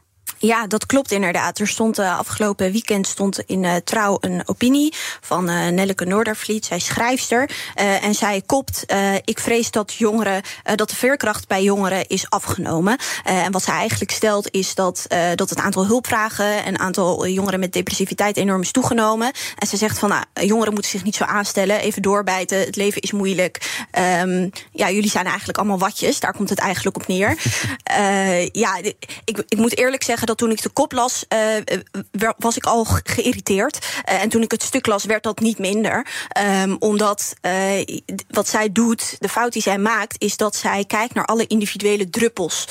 [0.46, 1.60] Ja, dat klopt inderdaad.
[1.60, 6.66] Er stond uh, afgelopen weekend stond in uh, Trouw een opinie van uh, Nelleke Noordervliet.
[6.66, 7.50] Zij is schrijfster.
[7.76, 8.86] en zij kopt:
[9.24, 10.42] Ik vrees dat jongeren
[10.76, 12.98] dat de veerkracht bij jongeren is afgenomen.
[13.24, 17.74] en wat zij eigenlijk stelt is dat, dat het aantal hulpvragen en aantal jongeren met
[17.74, 19.32] depressiviteit enorm is toegenomen.
[19.58, 22.60] En ze zegt van nou, jongeren moeten zich niet zo aanstellen, even doorbijten.
[22.60, 23.86] Het leven is moeilijk.
[24.22, 26.20] Um, ja, jullie zijn eigenlijk allemaal watjes.
[26.20, 27.38] Daar komt het eigenlijk op neer.
[28.64, 28.78] ja,
[29.26, 31.80] ik, ik moet eerlijk zeggen dat toen ik de kop las, uh,
[32.38, 33.78] was ik al geïrriteerd.
[34.10, 36.08] Uh, en toen ik het stuk las, werd dat niet minder.
[36.62, 37.52] Um, omdat uh,
[38.30, 42.10] wat zij doet, de fout die zij maakt, is dat zij kijkt naar alle individuele
[42.10, 42.68] druppels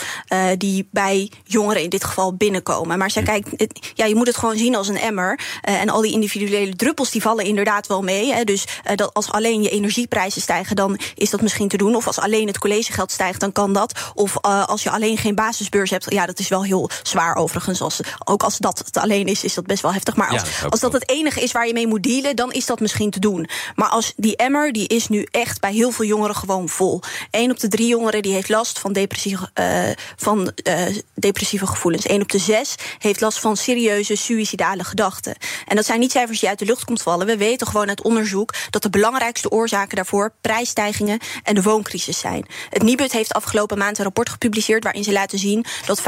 [0.58, 2.98] die bij jongeren in dit geval binnenkomen.
[2.98, 3.48] Maar zij kijkt,
[3.94, 5.40] ja, je moet het gewoon zien als een emmer.
[5.60, 8.32] en al die individuele druppels die vallen inderdaad wel mee.
[8.32, 8.44] Hè.
[8.44, 11.94] Dus dat als alleen je energieprijzen stijgen, dan is dat misschien te doen.
[11.94, 14.12] Of als alleen het collegegeld stijgt, dan kan dat.
[14.14, 17.80] Of als je alleen geen basisbeurs hebt, ja, dat is wel heel zwaar overigens.
[17.80, 20.16] Als, ook als dat het alleen is, is dat best wel heftig.
[20.16, 22.66] Maar als, ja, als dat het enige is waar je mee moet dealen, dan is
[22.66, 23.49] dat misschien te doen.
[23.74, 27.01] Maar als die emmer, die is nu echt bij heel veel jongeren gewoon vol.
[27.30, 32.09] Eén op de drie jongeren die heeft last van depressieve, uh, van, uh, depressieve gevoelens.
[32.09, 35.36] Eén op de zes heeft last van serieuze suïcidale gedachten.
[35.66, 37.26] En dat zijn niet cijfers die uit de lucht komt vallen.
[37.26, 42.47] We weten gewoon uit onderzoek dat de belangrijkste oorzaken daarvoor prijsstijgingen en de wooncrisis zijn.
[42.70, 46.05] Het Nibud heeft afgelopen maand een rapport gepubliceerd waarin ze laten zien dat 50%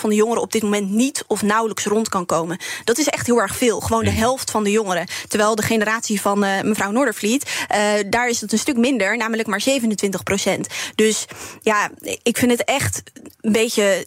[0.00, 2.58] van de jongeren op dit moment niet of nauwelijks rond kan komen.
[2.84, 3.80] Dat is echt heel erg veel.
[3.80, 4.16] Gewoon de mm.
[4.16, 5.06] helft van de jongeren.
[5.28, 9.48] Terwijl de generatie van uh, mevrouw Noordervliet, uh, daar is het een stuk minder, namelijk
[9.48, 10.66] maar 27 procent.
[10.94, 11.24] Dus
[11.62, 11.90] ja,
[12.22, 13.02] ik vind het echt
[13.40, 14.06] een beetje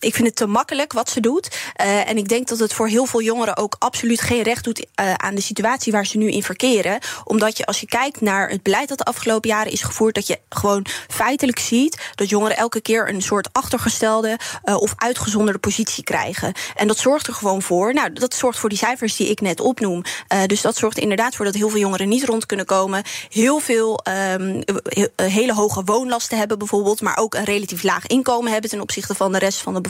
[0.00, 1.58] ik vind het te makkelijk wat ze doet.
[1.80, 4.78] Uh, en ik denk dat het voor heel veel jongeren ook absoluut geen recht doet
[4.78, 6.98] uh, aan de situatie waar ze nu in verkeren.
[7.24, 10.26] Omdat je als je kijkt naar het beleid dat de afgelopen jaren is gevoerd, dat
[10.26, 16.04] je gewoon feitelijk ziet dat jongeren elke keer een soort achtergestelde uh, of uitgezonderde positie
[16.04, 16.52] krijgen.
[16.74, 17.94] En dat zorgt er gewoon voor.
[17.94, 20.02] Nou, dat zorgt voor die cijfers die ik net opnoem.
[20.46, 23.02] dus dat zorgt inderdaad voor dat heel veel jongeren niet rond kunnen komen.
[23.28, 24.00] Heel veel
[24.38, 24.62] um,
[25.16, 29.32] hele hoge woonlasten hebben bijvoorbeeld, maar ook een relatief laag inkomen hebben ten opzichte van
[29.32, 29.89] de rest van de bevolking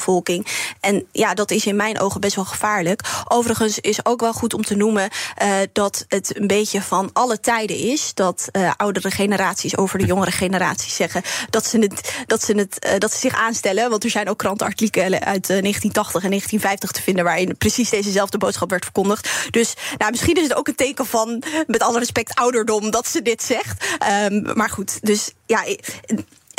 [0.81, 3.03] En ja, dat is in mijn ogen best wel gevaarlijk.
[3.29, 5.11] Overigens is ook wel goed om te noemen
[5.43, 10.07] uh, dat het een beetje van alle tijden is dat uh, oudere generaties over de
[10.07, 13.91] jongere generaties zeggen dat ze, het, dat, ze het, uh, dat ze zich aanstellen.
[13.91, 18.71] Want er zijn ook krantenartikelen uit 1980 en 1950 te vinden waarin precies dezezelfde boodschap
[18.71, 19.29] werd verkondigd.
[19.51, 23.23] Dus nou, misschien is het ook een teken van, met alle respect, ouderdom dat ze
[23.23, 23.85] dit zegt.
[24.31, 25.65] Um, maar goed, dus ja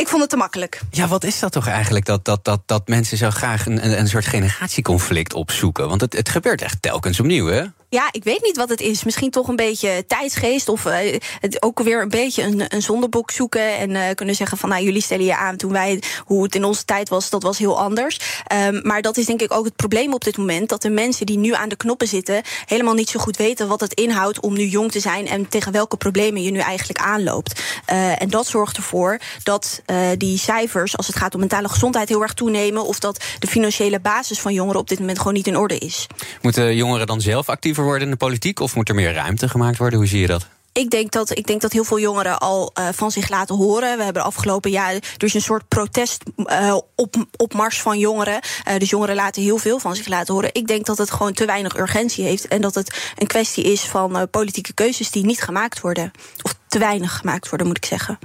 [0.02, 0.82] ik vond het te makkelijk.
[0.92, 2.06] Ja, wat is dat toch eigenlijk?
[2.06, 5.88] Dat, dat, dat, dat mensen zo graag een, een soort generatieconflict opzoeken?
[5.88, 7.64] Want het, het gebeurt echt telkens opnieuw, hè?
[7.94, 9.04] Ja, ik weet niet wat het is.
[9.04, 10.70] Misschien toch een beetje tijdsgeest.
[10.70, 13.78] Of uh, het ook weer een beetje een, een zondebok zoeken.
[13.78, 16.64] En uh, kunnen zeggen van nou, jullie stellen je aan toen wij, hoe het in
[16.64, 18.20] onze tijd was, dat was heel anders.
[18.68, 20.70] Um, maar dat is denk ik ook het probleem op dit moment.
[20.70, 23.80] Dat de mensen die nu aan de knoppen zitten, helemaal niet zo goed weten wat
[23.80, 25.28] het inhoudt om nu jong te zijn.
[25.28, 27.62] En tegen welke problemen je nu eigenlijk aanloopt.
[27.92, 29.82] Uh, en dat zorgt ervoor dat
[30.18, 32.86] die cijfers, als het gaat om mentale gezondheid, heel erg toenemen.
[32.86, 36.08] Of dat de financiële basis van jongeren op dit moment gewoon niet in orde is.
[36.42, 38.60] Moeten jongeren dan zelf actiever worden in de politiek?
[38.60, 40.00] Of moet er meer ruimte gemaakt worden?
[40.00, 40.48] Hoe zie je dat?
[40.74, 43.98] Ik denk, dat, ik denk dat heel veel jongeren al uh, van zich laten horen.
[43.98, 48.42] We hebben afgelopen jaar dus een soort protest uh, op, op mars van jongeren.
[48.68, 50.50] Uh, dus jongeren laten heel veel van zich laten horen.
[50.54, 52.48] Ik denk dat het gewoon te weinig urgentie heeft.
[52.48, 56.12] En dat het een kwestie is van politieke keuzes die niet gemaakt worden.
[56.42, 58.20] Of te weinig gemaakt worden, moet ik zeggen.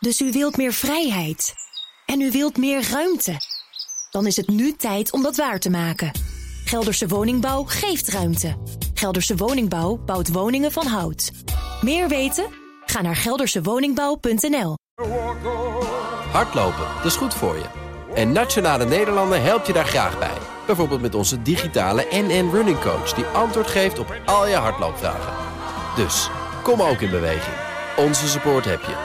[0.00, 1.54] Dus u wilt meer vrijheid.
[2.06, 3.36] En u wilt meer ruimte.
[4.10, 6.37] Dan is het nu tijd om dat waar te maken.
[6.68, 8.56] Gelderse Woningbouw geeft ruimte.
[8.94, 11.32] Gelderse Woningbouw bouwt woningen van hout.
[11.82, 12.44] Meer weten?
[12.84, 14.76] Ga naar geldersewoningbouw.nl.
[16.32, 17.64] Hardlopen, dat is goed voor je.
[18.14, 20.36] En Nationale Nederlanden helpt je daar graag bij.
[20.66, 23.12] Bijvoorbeeld met onze digitale NN Running Coach...
[23.12, 25.32] die antwoord geeft op al je hardloopvragen.
[25.96, 26.30] Dus,
[26.62, 27.56] kom ook in beweging.
[27.96, 28.96] Onze support heb je.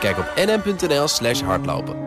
[0.00, 2.02] Kijk op nn.nl slash hardlopen.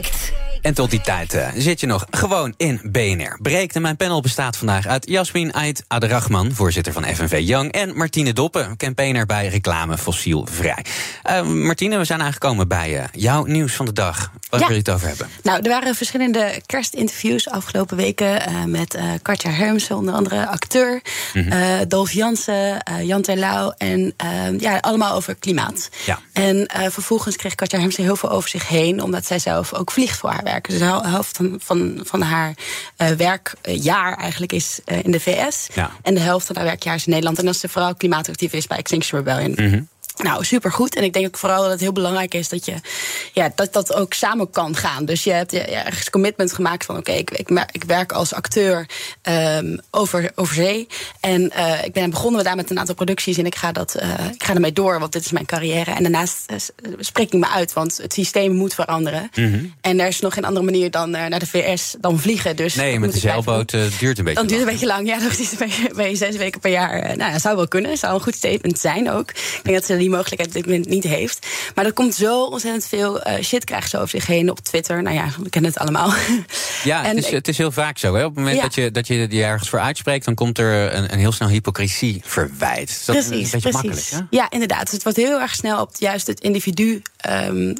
[0.00, 0.23] break.
[0.64, 3.38] En tot die tijd uh, zit je nog gewoon in BNR.
[3.42, 7.96] Breekt en mijn panel bestaat vandaag uit Jasmin Ait Aderachman, voorzitter van FNV Young, en
[7.96, 10.84] Martine Doppen, campaigner bij Reclame Fossielvrij.
[11.30, 14.30] Uh, Martine, we zijn aangekomen bij uh, jouw nieuws van de dag.
[14.50, 15.28] Waar wil je het over hebben?
[15.42, 21.02] Nou, er waren verschillende kerstinterviews afgelopen weken met Katja Hermsen, onder andere acteur,
[21.34, 21.88] mm -hmm.
[21.88, 24.14] Dolf Jansen, Jan Terlouw en
[24.58, 25.88] ja, allemaal over klimaat.
[26.04, 26.18] Ja.
[26.32, 30.18] En vervolgens kreeg Katja Hermsen heel veel over zich heen, omdat zij zelf ook vliegt
[30.18, 30.72] voor haar werk werken.
[30.72, 32.54] Dus de helft van, van, van haar
[32.98, 35.66] uh, werkjaar eigenlijk is uh, in de VS.
[35.74, 35.90] Ja.
[36.02, 37.38] En de helft van haar werkjaar is in Nederland.
[37.38, 39.50] En als ze vooral klimaatactief is bij Extinction Rebellion.
[39.56, 39.88] Mm -hmm.
[40.16, 40.96] Nou, supergoed.
[40.96, 42.74] En ik denk ook vooral dat het heel belangrijk is dat je
[43.32, 45.04] ja, dat, dat ook samen kan gaan.
[45.04, 48.86] Dus je hebt ja, ergens commitment gemaakt van oké, ik, ik, ik, werk als acteur
[49.22, 50.86] um, over, over zee.
[51.20, 53.96] En uh, ik ben begonnen we daar met een aantal producties en ik ga, dat,
[54.02, 55.90] uh, ik ga ermee door, want dit is mijn carrière.
[55.90, 59.30] En daarnaast uh, spreek ik me uit, want het systeem moet veranderen.
[59.34, 59.74] Mm -hmm.
[59.80, 62.56] En er is nog geen andere manier dan naar de VS dan vliegen.
[62.56, 65.06] Dus nee, met de zeilboot duurt een beetje Dan duurt een beetje lang.
[65.06, 65.30] Ja, dan
[65.96, 67.16] ben je zes weken per jaar.
[67.16, 67.96] nou, dat zou wel kunnen.
[67.96, 69.30] zou een goed statement zijn ook.
[69.30, 71.46] Ik denk dat ze die mogelijkheid op dit moment niet heeft.
[71.74, 75.02] Maar er komt zo ontzettend veel uh, shit krijgt ze over zich heen op Twitter.
[75.02, 76.12] Nou ja, we kennen het allemaal.
[76.84, 78.14] Ja, het, is, het is heel vaak zo.
[78.14, 78.24] Hè?
[78.24, 78.62] Op het moment ja.
[78.62, 81.48] dat, je, dat je je ergens voor uitspreekt, dan komt er een, een heel snel
[81.48, 83.02] hypocrisie verwijt.
[83.06, 83.72] Dat precies, is een beetje precies.
[83.72, 84.06] makkelijk.
[84.10, 84.36] Hè?
[84.36, 84.82] Ja, inderdaad.
[84.82, 87.74] Dus het wordt heel erg snel op juist het individu, um, uh,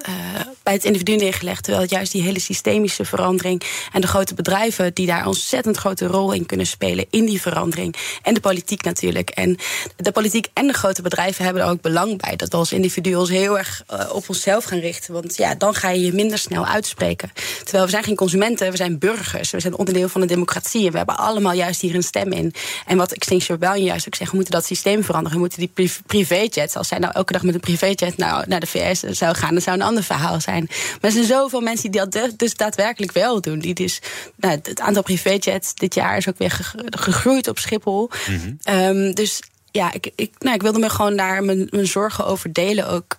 [0.62, 1.62] bij het individu neergelegd.
[1.62, 3.62] Terwijl het juist die hele systemische verandering
[3.92, 7.94] en de grote bedrijven die daar ontzettend grote rol in kunnen spelen in die verandering.
[8.22, 9.30] En de politiek natuurlijk.
[9.30, 9.56] En
[9.96, 12.36] de politiek en de grote bedrijven hebben er ook belang bij.
[12.36, 15.12] Dat we als individu ons heel erg uh, op onszelf gaan richten.
[15.12, 17.32] Want ja, dan ga je je minder snel uitspreken.
[17.62, 19.50] Terwijl we zijn geen consumenten, we zijn burgers.
[19.50, 20.86] We zijn onderdeel van een democratie.
[20.86, 22.54] En we hebben allemaal juist hier een stem in.
[22.86, 25.38] En wat Extinction Rebellion juist ook zegt, we moeten dat systeem veranderen.
[25.38, 28.66] We moeten die privéjets, als zij nou elke dag met een privéjet nou, naar de
[28.66, 30.66] VS zou gaan, dat zou een ander verhaal zijn.
[30.68, 33.58] Maar er zijn zoveel mensen die dat dus daadwerkelijk wel doen.
[33.58, 34.00] Die dus,
[34.36, 38.10] nou, het aantal privéjets dit jaar is ook weer gegroeid op Schiphol.
[38.28, 38.74] Mm -hmm.
[38.74, 39.40] um, dus
[39.76, 43.16] ja, ik, ik, nou, ik wilde me gewoon daar mijn, mijn zorgen over delen ook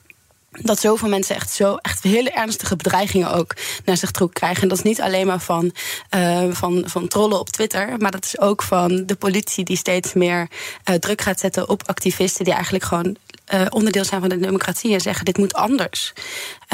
[0.62, 4.62] dat zoveel mensen echt zo echt hele ernstige bedreigingen ook naar zich toe krijgen.
[4.62, 5.72] En dat is niet alleen maar van,
[6.16, 10.14] uh, van, van trollen op Twitter, maar dat is ook van de politie die steeds
[10.14, 10.48] meer
[10.90, 13.16] uh, druk gaat zetten op activisten die eigenlijk gewoon
[13.54, 16.14] uh, onderdeel zijn van de democratie en zeggen dit moet anders.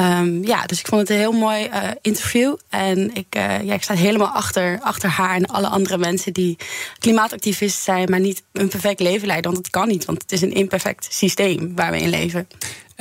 [0.00, 1.70] Um, ja, dus ik vond het een heel mooi
[2.00, 2.56] interview.
[2.68, 6.56] En ik, ja, ik sta helemaal achter, achter haar en alle andere mensen die
[6.98, 9.50] klimaatactivisten zijn, maar niet een perfect leven leiden.
[9.52, 12.48] Want dat kan niet, want het is een imperfect systeem waar we in leven.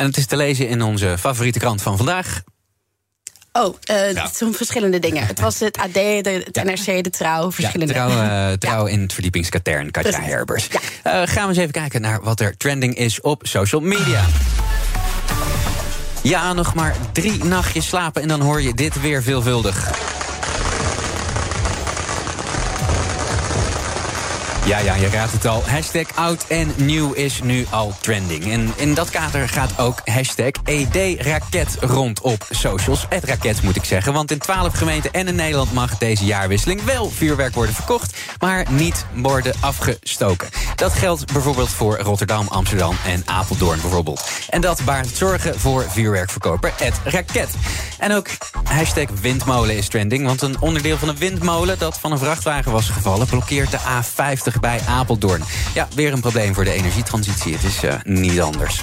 [0.02, 2.42] En het is te lezen in onze favoriete krant van vandaag.
[3.52, 4.24] Oh, uh, ja.
[4.24, 5.28] het zijn verschillende dingen.
[5.28, 7.94] Het was het AD, de, het NRC, de Trouw, verschillende.
[7.94, 8.94] Ja, trouw, uh, trouw ja.
[8.94, 10.30] in het verdiepingskatern, Katja Precies.
[10.30, 10.68] Herbers.
[10.68, 14.26] Uh, gaan we eens even kijken naar wat er trending is op social media.
[16.24, 19.92] Ja, nog maar drie nachtjes slapen en dan hoor je dit weer veelvuldig.
[24.66, 25.64] Ja, ja, je raadt het al.
[25.66, 28.52] Hashtag oud en nieuw is nu al trending.
[28.52, 33.06] En in dat kader gaat ook hashtag ED-raket rond op socials.
[33.10, 36.84] Het raket moet ik zeggen, want in 12 gemeenten en in Nederland mag deze jaarwisseling
[36.84, 40.50] wel vuurwerk worden verkocht, maar niet worden afgestoken.
[40.76, 44.30] Dat geldt bijvoorbeeld voor Rotterdam, Amsterdam en Apeldoorn bijvoorbeeld.
[44.50, 47.50] En dat baart zorgen voor vuurwerkverkoper het raket.
[48.00, 48.28] En ook
[48.64, 52.90] hashtag windmolen is trending, want een onderdeel van een windmolen dat van een vrachtwagen was
[52.90, 55.44] gevallen blokkeert de A50 bij Apeldoorn.
[55.74, 57.54] Ja, weer een probleem voor de energietransitie.
[57.54, 58.82] Het is uh, niet anders.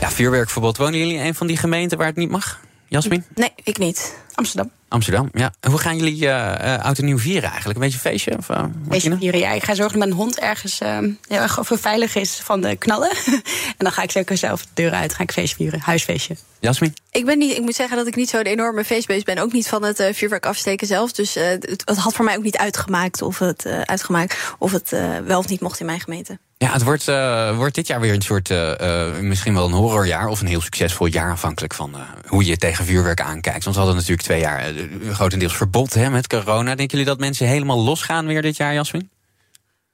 [0.00, 0.76] Ja, vuurwerkverbod.
[0.76, 2.60] Wonen jullie in een van die gemeenten waar het niet mag?
[2.88, 3.24] Jasmin?
[3.34, 4.14] Nee, ik niet.
[4.34, 4.70] Amsterdam.
[4.92, 5.52] Amsterdam, ja.
[5.68, 7.78] Hoe gaan jullie uh, uh, oud en nieuw vieren eigenlijk?
[7.78, 8.38] Een beetje feestje?
[8.38, 9.52] Of, uh, beetje vieren, ja.
[9.52, 13.10] Ik ga zorgen dat mijn hond ergens heel erg veilig is van de knallen.
[13.78, 15.14] en dan ga ik zeker zelf de deur uit.
[15.14, 16.36] Ga ik feest vieren, huisfeestje.
[16.60, 16.94] Jasmin?
[17.10, 19.38] Ik, ben niet, ik moet zeggen dat ik niet zo'n enorme feestbeest ben.
[19.38, 21.12] Ook niet van het vuurwerk afsteken zelf.
[21.12, 24.90] Dus het, het, had voor mij ook niet uitgemaakt of het, uitgemaakt of het
[25.24, 26.38] wel of niet mocht in mijn gemeente.
[26.62, 29.72] Ja, het wordt, uh, wordt dit jaar weer een soort, uh, uh, misschien wel een
[29.72, 30.26] horrorjaar...
[30.26, 31.94] of een heel succesvol jaar afhankelijk van
[32.26, 33.64] hoe je tegen vuurwerk aankijkt.
[33.64, 34.72] Want we hadden natuurlijk twee jaar
[35.12, 36.74] grotendeels verbod hè, met corona.
[36.74, 39.10] Denken jullie dat mensen helemaal losgaan weer dit jaar, Jasmin?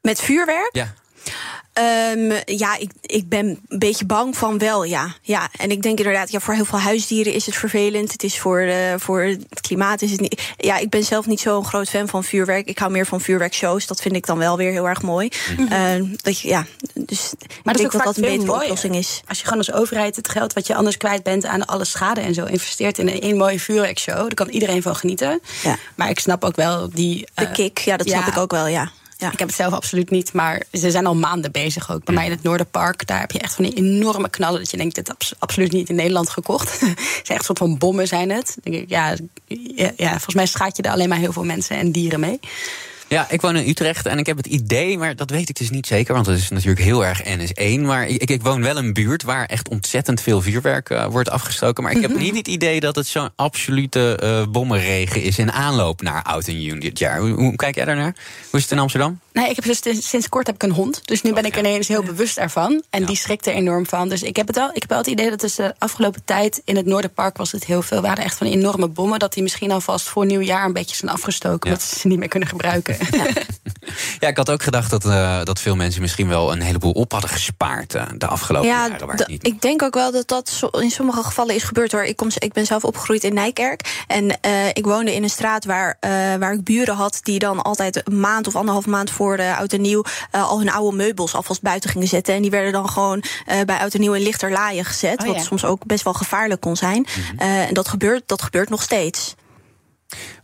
[0.01, 0.71] Met vuurwerk?
[0.73, 0.95] Ja.
[1.79, 5.15] Um, ja, ik, ik ben een beetje bang van wel, ja.
[5.23, 5.49] ja.
[5.57, 8.13] En ik denk inderdaad, ja, voor heel veel huisdieren is het vervelend.
[8.13, 10.43] Het is voor, uh, voor het klimaat is het niet.
[10.57, 12.67] Ja, ik ben zelf niet zo'n groot fan van vuurwerk.
[12.69, 13.87] Ik hou meer van vuurwerkshows.
[13.87, 15.29] Dat vind ik dan wel weer heel erg mooi.
[15.57, 16.03] Mm -hmm.
[16.03, 18.63] uh, dat je, ja, dus maar ik dat denk dat dat een betere mooier.
[18.63, 19.23] oplossing is.
[19.29, 22.21] Als je gewoon als overheid het geld wat je anders kwijt bent aan alle schade
[22.21, 25.41] en zo investeert in één mooie vuurwerkshow, daar kan iedereen van genieten.
[25.63, 25.77] Ja.
[25.95, 27.19] Maar ik snap ook wel die.
[27.19, 28.91] Uh, de kick, ja, dat snap ik ook wel, ja.
[29.19, 29.33] Ja.
[29.33, 32.05] Ik heb het zelf absoluut niet, maar ze zijn al maanden bezig ook.
[32.05, 34.59] Bij mij in het Noorderpark, daar heb je echt van die enorme knallen...
[34.59, 36.71] dat je denkt, dit is absoluut niet in Nederland gekocht.
[36.81, 38.57] Het zijn echt een soort van bommen zijn het.
[38.63, 39.17] Denk ik, ja,
[39.97, 42.41] ja, volgens mij schaat je er alleen maar heel veel mensen en dieren mee.
[43.09, 45.71] Ja, ik woon in Utrecht en ik heb het idee, maar dat weet ik dus
[45.71, 47.81] niet zeker, want het is natuurlijk heel erg NS1.
[47.81, 51.31] Maar ik, ik woon wel in een buurt waar echt ontzettend veel vuurwerk uh, wordt
[51.31, 51.83] afgestoken.
[51.83, 56.03] Maar ik heb niet het idee dat het zo'n absolute uh, bommenregen is in aanloop
[56.03, 57.21] naar Oud en Nieuw dit jaar.
[57.21, 58.15] Hoe, hoe, kijk jij daarnaar?
[58.51, 59.21] Hoe is het in Amsterdam?
[59.39, 61.01] Nee, ik heb dus sinds, sinds kort heb ik een hond.
[61.05, 62.83] Dus nu ben ik ineens heel bewust ervan.
[62.91, 64.09] En die schrikt er enorm van.
[64.09, 64.69] Dus ik heb het wel.
[64.73, 67.65] Ik heb wel het idee dat dus de afgelopen tijd in het Noorderpark was het
[67.65, 68.01] heel veel.
[68.01, 69.19] Waren echt van enorme bommen.
[69.19, 71.71] Dat die misschien alvast voor nieuwjaar een beetje zijn afgestoken.
[71.71, 72.97] Dat ze ze niet meer kunnen gebruiken.
[74.21, 77.13] Ja, ik had ook gedacht dat, eh, dat veel mensen misschien wel een heleboel op
[77.13, 79.07] hadden gespaard eh, de afgelopen Ja, jaren.
[79.07, 82.05] Waar niet ik denk ook wel dat dat zo- in sommige gevallen is gebeurd hoor.
[82.05, 84.05] Ik, kom, ik ben zelf opgegroeid in Nijkerk.
[84.07, 87.63] En eh, ik woonde in een straat waar, eh, waar ik buren had die dan
[87.63, 90.97] altijd een maand of anderhalf maand voor de oud en nieuw eh, al hun oude
[90.97, 92.35] meubels alvast buiten gingen zetten.
[92.35, 95.21] En die werden dan gewoon eh, bij oud en nieuw in lichterlaaien gezet.
[95.21, 95.43] Oh, wat ja.
[95.43, 97.07] soms ook best wel gevaarlijk kon zijn.
[97.37, 99.35] Eh, en dat gebeurt, dat gebeurt nog steeds.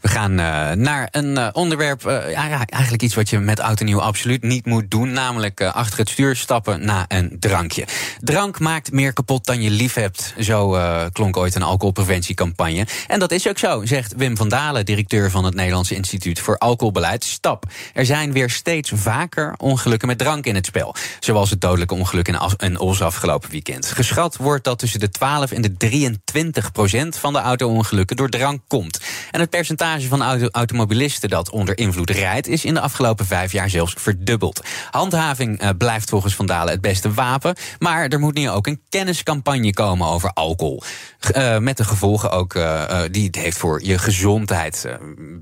[0.05, 3.85] We gaan eh, naar een eh, onderwerp, eh, ja, eigenlijk iets wat je met en
[3.85, 5.13] nieuw absoluut niet moet doen.
[5.13, 7.85] Namelijk achter het stuur stappen na een drankje.
[8.21, 10.35] Drank maakt meer kapot dan je lief hebt.
[10.41, 10.79] Zo
[11.13, 12.87] klonk ooit een alcoholpreventiecampagne.
[13.07, 16.59] En dat is ook zo, zegt Wim van Dalen, directeur van het Nederlands Instituut voor
[16.59, 17.25] Alcoholbeleid.
[17.25, 17.65] Stap.
[17.93, 20.95] Er zijn weer steeds vaker ongelukken met drank in het spel.
[21.21, 23.87] Zoals het dodelijke ongeluk in, As- in afgelopen weekend.
[23.87, 28.61] Geschat wordt dat tussen de 12 en de 23 procent van de auto-ongelukken door drank
[28.69, 29.01] komt.
[29.31, 33.53] En het percentage van auto automobilisten dat onder invloed rijdt, is in de afgelopen vijf
[33.53, 34.61] jaar zelfs verdubbeld.
[34.91, 37.55] Handhaving eh, blijft volgens Van Dalen het beste wapen.
[37.79, 40.83] Maar er moet nu ook een kenniscampagne komen over alcohol.
[41.21, 44.87] Eh, met de gevolgen ook eh, die het heeft voor je gezondheid,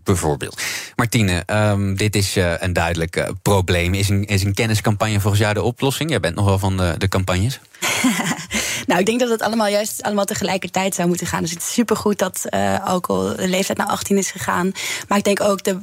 [0.05, 0.63] bijvoorbeeld.
[0.97, 3.95] Martine, ehm, dit is een duidelijk probleem.
[3.95, 6.11] Is een, is een kenniscampagne volgens jou de oplossing?
[6.11, 7.61] Jij bent nog wel van de, de campagnes.
[8.87, 11.43] Nou, ik denk dat het allemaal juist allemaal tegelijkertijd zou moeten gaan.
[11.43, 14.73] Dus het is supergoed dat eh, alcohol de leeftijd naar 18 is gegaan.
[15.09, 15.79] Maar ik denk ook de,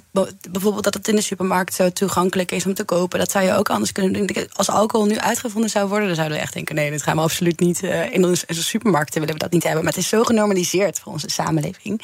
[0.51, 3.19] bijvoorbeeld dat het in de supermarkt zo toegankelijk is om te kopen.
[3.19, 4.47] Dat zou je ook anders kunnen doen.
[4.53, 7.21] Als alcohol nu uitgevonden zou worden, dan zouden we echt denken: nee, dit gaan we
[7.21, 7.83] absoluut niet.
[7.83, 9.83] eh, in onze, supermarkten willen we dat niet hebben.
[9.83, 12.01] Maar het is zo genormaliseerd voor onze samenleving.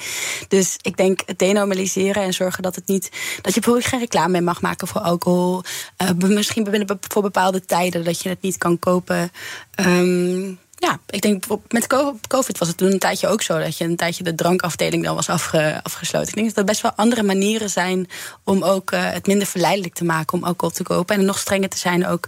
[0.48, 3.10] Dus ik denk het denormaliseren en zorgen dat het niet.
[3.42, 5.62] dat je bijvoorbeeld geen reclame meer mag maken voor alcohol.
[5.98, 9.32] Eh, misschien voor bepaalde tijden dat je het niet kan kopen.
[9.76, 13.78] Ehm, ja, ik denk met co- COVID was het toen een tijdje ook zo dat
[13.78, 16.28] je een tijdje de drankafdeling dan was afge- afgesloten.
[16.28, 18.10] Ik denk dat er best wel andere manieren zijn
[18.44, 21.16] om ook eh, het minder verleidelijk te maken om alcohol te kopen.
[21.16, 22.28] En nog strenger te zijn ook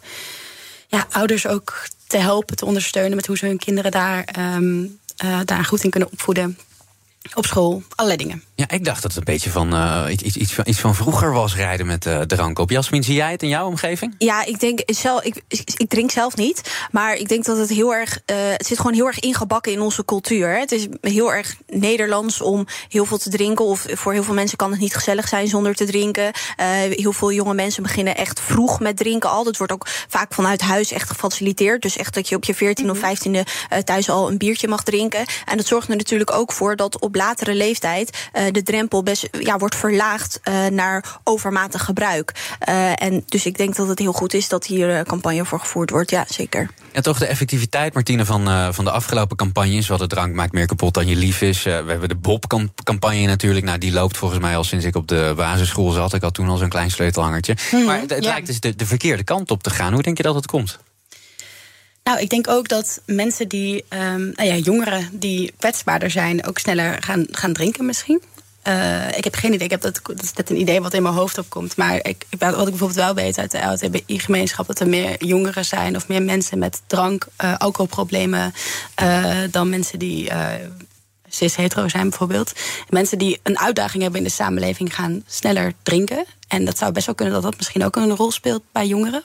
[0.88, 4.86] ja, ouders ook te helpen, te ondersteunen met hoe ze hun kinderen daar, ehm,
[5.18, 6.58] eh, daar goed in kunnen opvoeden.
[7.34, 8.44] Op school, allerlei dingen.
[8.58, 10.96] Ja, ik dacht dat het een beetje van, eh, iets, iets, iets, van, iets van
[10.96, 12.70] vroeger was rijden met eh, drank op.
[12.70, 14.16] Jasmin, zie jij het in jouw omgeving?
[14.18, 15.42] Ja, ik denk zelf, ik,
[15.78, 16.62] ik, drink zelf niet.
[16.92, 18.20] Maar ik denk dat het heel erg.
[18.26, 20.50] eh, het zit gewoon heel erg ingebakken in onze cultuur.
[20.50, 20.60] hè.
[20.60, 23.66] Het is heel erg Nederlands om heel veel te drinken.
[23.66, 26.32] Of voor heel veel mensen kan het niet gezellig zijn zonder te drinken.
[26.56, 29.44] Eh, heel veel jonge mensen beginnen echt vroeg met drinken al.
[29.44, 31.82] Dat wordt ook vaak vanuit huis echt gefaciliteerd.
[31.82, 33.32] Dus echt dat je op je 14 of 15e
[33.70, 35.26] eh, thuis al een biertje mag drinken.
[35.46, 39.28] En dat zorgt er natuurlijk ook voor dat op latere leeftijd eh, de drempel best
[39.40, 42.56] ja, wordt verlaagd eh, naar overmatig gebruik.
[42.60, 45.90] Eh, en dus ik denk dat het heel goed is dat hier campagne voor gevoerd
[45.90, 46.10] wordt.
[46.10, 46.70] Ja, zeker.
[46.98, 49.84] En toch de effectiviteit, Martine, van, eh, van de afgelopen campagnes.
[49.84, 51.66] We hadden drank maakt meer kapot dan je lief is.
[51.66, 53.66] Eh, we hebben de Bob-campagne natuurlijk.
[53.66, 56.14] Nou, die loopt volgens mij al sinds ik op de basisschool zat.
[56.14, 57.56] Ik had toen al zo'n klein sleutelhangertje.
[57.86, 58.30] maar het, het ja.
[58.30, 59.94] lijkt dus de, de verkeerde kant op te gaan.
[59.94, 60.80] Hoe denk je dat het komt?
[62.04, 66.60] Nou, ik denk ook dat mensen die, ehm, nou ja, jongeren die kwetsbaarder zijn, ook
[66.60, 68.22] sneller gaan, gaan drinken misschien.
[68.68, 71.02] Eh, ik heb geen idee, ik heb dat, dat is net een idee wat in
[71.02, 71.78] mijn hoofd opkomt.
[71.78, 74.68] Maar ik, wat ik bijvoorbeeld wel weet uit de LHTBI-gemeenschap...
[74.68, 78.54] dat er meer jongeren zijn of meer mensen met drank, eh, alcoholproblemen...
[78.96, 80.32] eh, dan mensen die
[81.30, 82.52] cis-hetero zijn bijvoorbeeld.
[82.90, 86.26] Mensen die een uitdaging hebben in de samenleving gaan sneller drinken.
[86.48, 89.24] En dat zou best wel kunnen dat dat misschien ook een rol speelt bij jongeren.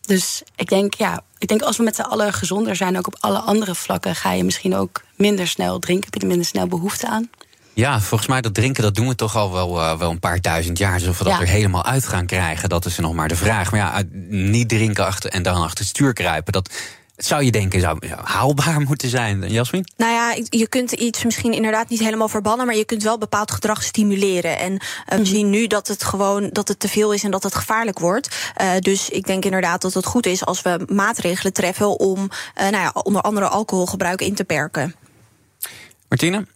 [0.00, 3.16] Dus ik denk, ja, ik denk als we met z'n allen gezonder zijn, ook op
[3.20, 6.04] alle andere vlakken, ga je misschien ook minder snel drinken.
[6.04, 7.30] Heb je er minder snel behoefte aan.
[7.76, 10.40] Ja, volgens mij dat drinken, dat doen we toch al wel, eh, wel een paar
[10.40, 10.98] duizend jaar.
[10.98, 11.40] Dus of we dat Ja.
[11.40, 13.70] er helemaal uit gaan krijgen, dat is nog maar de vraag.
[13.70, 16.70] Maar ja, niet drinken achter, en dan achter het stuur kruipen, dat
[17.16, 19.48] zou je denken zou zou haalbaar moeten zijn.
[19.50, 19.84] Jasmin?
[19.96, 23.50] Nou ja, je kunt iets misschien inderdaad niet helemaal verbannen, maar je kunt wel bepaald
[23.50, 24.58] gedrag stimuleren.
[24.58, 27.42] En eh, we zien nu dat het gewoon dat het te veel is en dat
[27.42, 28.52] het gevaarlijk wordt.
[28.54, 32.62] Eh, dus ik denk inderdaad dat het goed is als we maatregelen treffen om eh,
[32.68, 34.94] nou ja, onder andere alcoholgebruik in te perken.
[36.08, 36.46] Martine?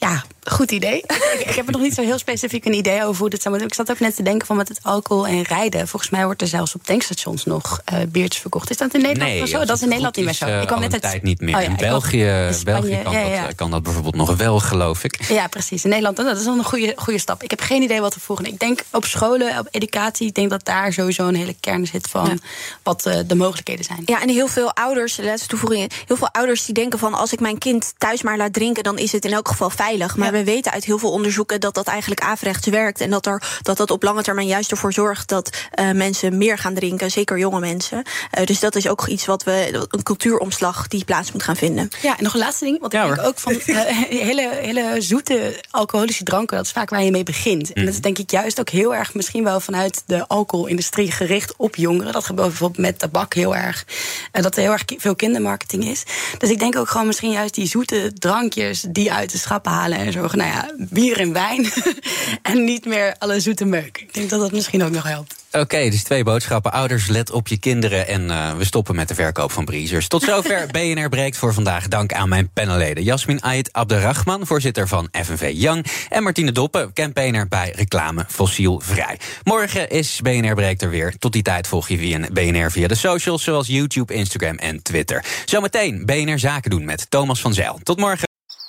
[0.00, 0.96] Ja, goed idee.
[0.98, 3.50] ik, ik heb er nog niet zo heel specifiek een idee over hoe dit zou
[3.54, 3.70] moeten.
[3.72, 5.88] Ik zat ook net te denken van met het alcohol en rijden.
[5.88, 8.70] Volgens mij wordt er zelfs op tankstations nog eh biertjes verkocht.
[8.70, 9.64] Is dat in Nederland Nee, zo?
[9.64, 10.44] Dat is in Nederland niet meer zo.
[10.46, 11.56] eh, ik kwam al net uit tijd niet meer.
[11.56, 13.46] Oh ja, in België, in Spanje, België kan, ja, ja.
[13.46, 15.22] Dat, kan dat bijvoorbeeld nog wel, geloof ik.
[15.28, 15.82] Ja, precies.
[15.84, 17.42] In Nederland, dat is wel een goede, goede stap.
[17.42, 18.50] Ik heb geen idee wat er volgende.
[18.50, 22.06] Ik denk op scholen, op educatie, ik denk dat daar sowieso een hele kern zit
[22.10, 22.40] van
[22.82, 24.02] wat eh, de mogelijkheden zijn.
[24.04, 27.40] Ja, en heel veel ouders, laatste toevoeging, heel veel ouders die denken van als ik
[27.40, 30.16] mijn kind thuis maar laat drinken, dan is het in elk geval veilig.
[30.16, 33.00] Maar we we weten uit heel veel onderzoeken dat dat eigenlijk averechts werkt.
[33.00, 36.58] En dat, er, dat dat op lange termijn juist ervoor zorgt dat uh, mensen meer
[36.58, 38.02] gaan drinken, zeker jonge mensen.
[38.38, 41.88] Uh, dus dat is ook iets wat we, een cultuuromslag die plaats moet gaan vinden.
[42.02, 45.64] Ja, en nog een laatste ding, want ik denk ook van uh, hele, hele zoete
[45.70, 47.72] alcoholische dranken, dat is vaak waar je mee begint.
[47.72, 51.54] En dat is denk ik juist ook heel erg misschien wel vanuit de alcoholindustrie gericht
[51.56, 52.12] op jongeren.
[52.12, 53.84] Dat gebeurt bijvoorbeeld met tabak heel erg.
[54.32, 56.02] Uh, dat er heel erg veel kindermarketing is.
[56.38, 59.98] Dus ik denk ook gewoon misschien juist die zoete drankjes die uit de schappen halen
[59.98, 61.66] en nou ja, bier en wijn.
[62.42, 63.98] en niet meer alle zoete meuk.
[63.98, 65.34] Ik denk dat dat misschien ook nog helpt.
[65.48, 66.72] Oké, okay, dus twee boodschappen.
[66.72, 68.06] Ouders, let op je kinderen.
[68.06, 70.08] En uh, we stoppen met de verkoop van breezers.
[70.08, 71.88] Tot zover BNR breekt voor vandaag.
[71.88, 73.04] Dank aan mijn panelleden.
[73.04, 75.86] Jasmin Ait Abderrahman, voorzitter van FNV Young.
[76.08, 79.18] En Martine Doppen, campaigner bij Reclame Fossielvrij.
[79.44, 81.16] Morgen is BNR breekt er weer.
[81.18, 85.24] Tot die tijd volg je via BNR via de socials, zoals YouTube, Instagram en Twitter.
[85.44, 87.80] Zometeen BNR Zaken doen met Thomas van Zijl.
[87.82, 88.27] Tot morgen.